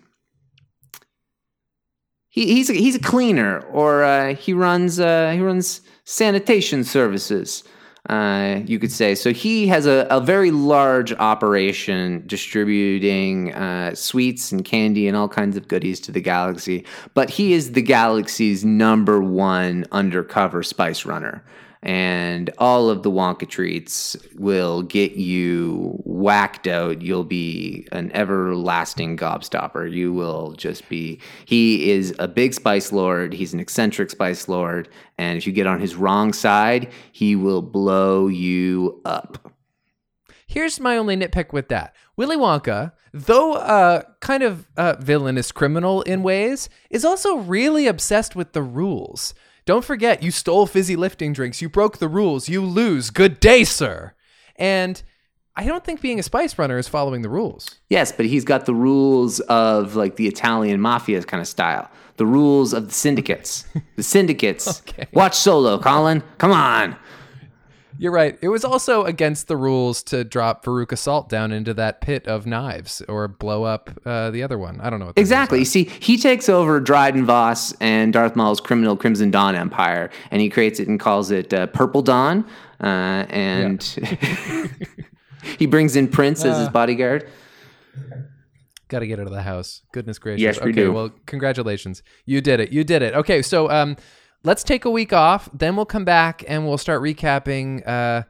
[2.29, 7.65] he, he's a, he's a cleaner or uh, he runs uh, he runs sanitation services.
[8.09, 9.33] Uh, you could say so.
[9.33, 15.59] He has a, a very large operation distributing uh, sweets and candy and all kinds
[15.59, 16.87] of goodies to the galaxy.
[17.13, 21.45] But he is the galaxy's number one undercover spice runner
[21.83, 27.03] and all of the Wonka treats will get you whacked out.
[27.03, 29.91] You'll be an everlasting gobstopper.
[29.93, 31.21] You will just be.
[31.45, 33.33] He is a big spice lord.
[33.33, 37.63] He's an eccentric spice lord, and if you get on his wrong side, he will
[37.63, 39.53] blow you up.
[40.47, 41.95] Here's my only nitpick with that.
[42.17, 48.35] Willy Wonka, though uh, kind of uh, villainous criminal in ways, is also really obsessed
[48.35, 49.35] with the rules.
[49.69, 51.61] Don't forget, you stole fizzy lifting drinks.
[51.61, 52.49] You broke the rules.
[52.49, 53.11] You lose.
[53.11, 54.15] Good day, sir.
[54.57, 55.03] And
[55.57, 57.75] I don't think being a spice runner is following the rules.
[57.91, 61.91] Yes, but he's got the rules of like the Italian mafia kind of style.
[62.17, 63.67] The rules of the syndicates.
[63.97, 64.81] The syndicates.
[64.89, 65.07] Okay.
[65.13, 66.23] Watch Solo, Colin.
[66.39, 66.97] Come on.
[68.01, 68.39] You're right.
[68.41, 72.47] It was also against the rules to drop Veruca Salt down into that pit of
[72.47, 74.81] knives or blow up uh, the other one.
[74.81, 75.59] I don't know what Exactly.
[75.59, 80.41] You see, he takes over Dryden Voss and Darth Maul's criminal Crimson Dawn Empire, and
[80.41, 82.47] he creates it and calls it uh, Purple Dawn.
[82.81, 83.83] Uh, and
[85.59, 87.29] he brings in Prince as his bodyguard.
[88.87, 89.83] Got to get out of the house.
[89.93, 90.41] Goodness gracious.
[90.41, 90.93] Yes, we okay, do.
[90.93, 92.03] well, congratulations.
[92.25, 92.73] You did it.
[92.73, 93.15] You did it.
[93.15, 93.97] Okay, so um,
[94.49, 95.51] let's take a week off.
[95.53, 97.87] Then we'll come back and we'll start recapping.
[97.87, 98.23] Uh,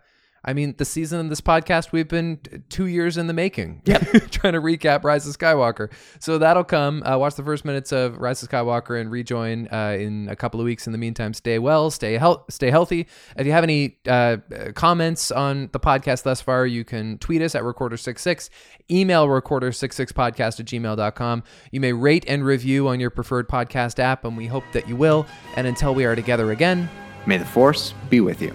[0.45, 3.83] I mean, the season of this podcast, we've been two years in the making.
[3.89, 4.31] Yep.
[4.31, 5.91] trying to recap Rise of Skywalker.
[6.21, 7.03] So that'll come.
[7.03, 10.61] Uh, watch the first minutes of Rise of Skywalker and rejoin uh, in a couple
[10.61, 10.87] of weeks.
[10.87, 13.07] In the meantime, stay well, stay health, stay healthy.
[13.37, 14.39] If you have any uh,
[14.75, 18.51] comments on the podcast thus far, you can tweet us at recorder66,
[18.91, 21.43] email recorder66podcast at gmail.com.
[21.73, 24.97] You may rate and review on your preferred podcast app, and we hope that you
[24.97, 25.27] will.
[25.57, 26.89] And until we are together again,
[27.27, 28.53] May the Force be with you.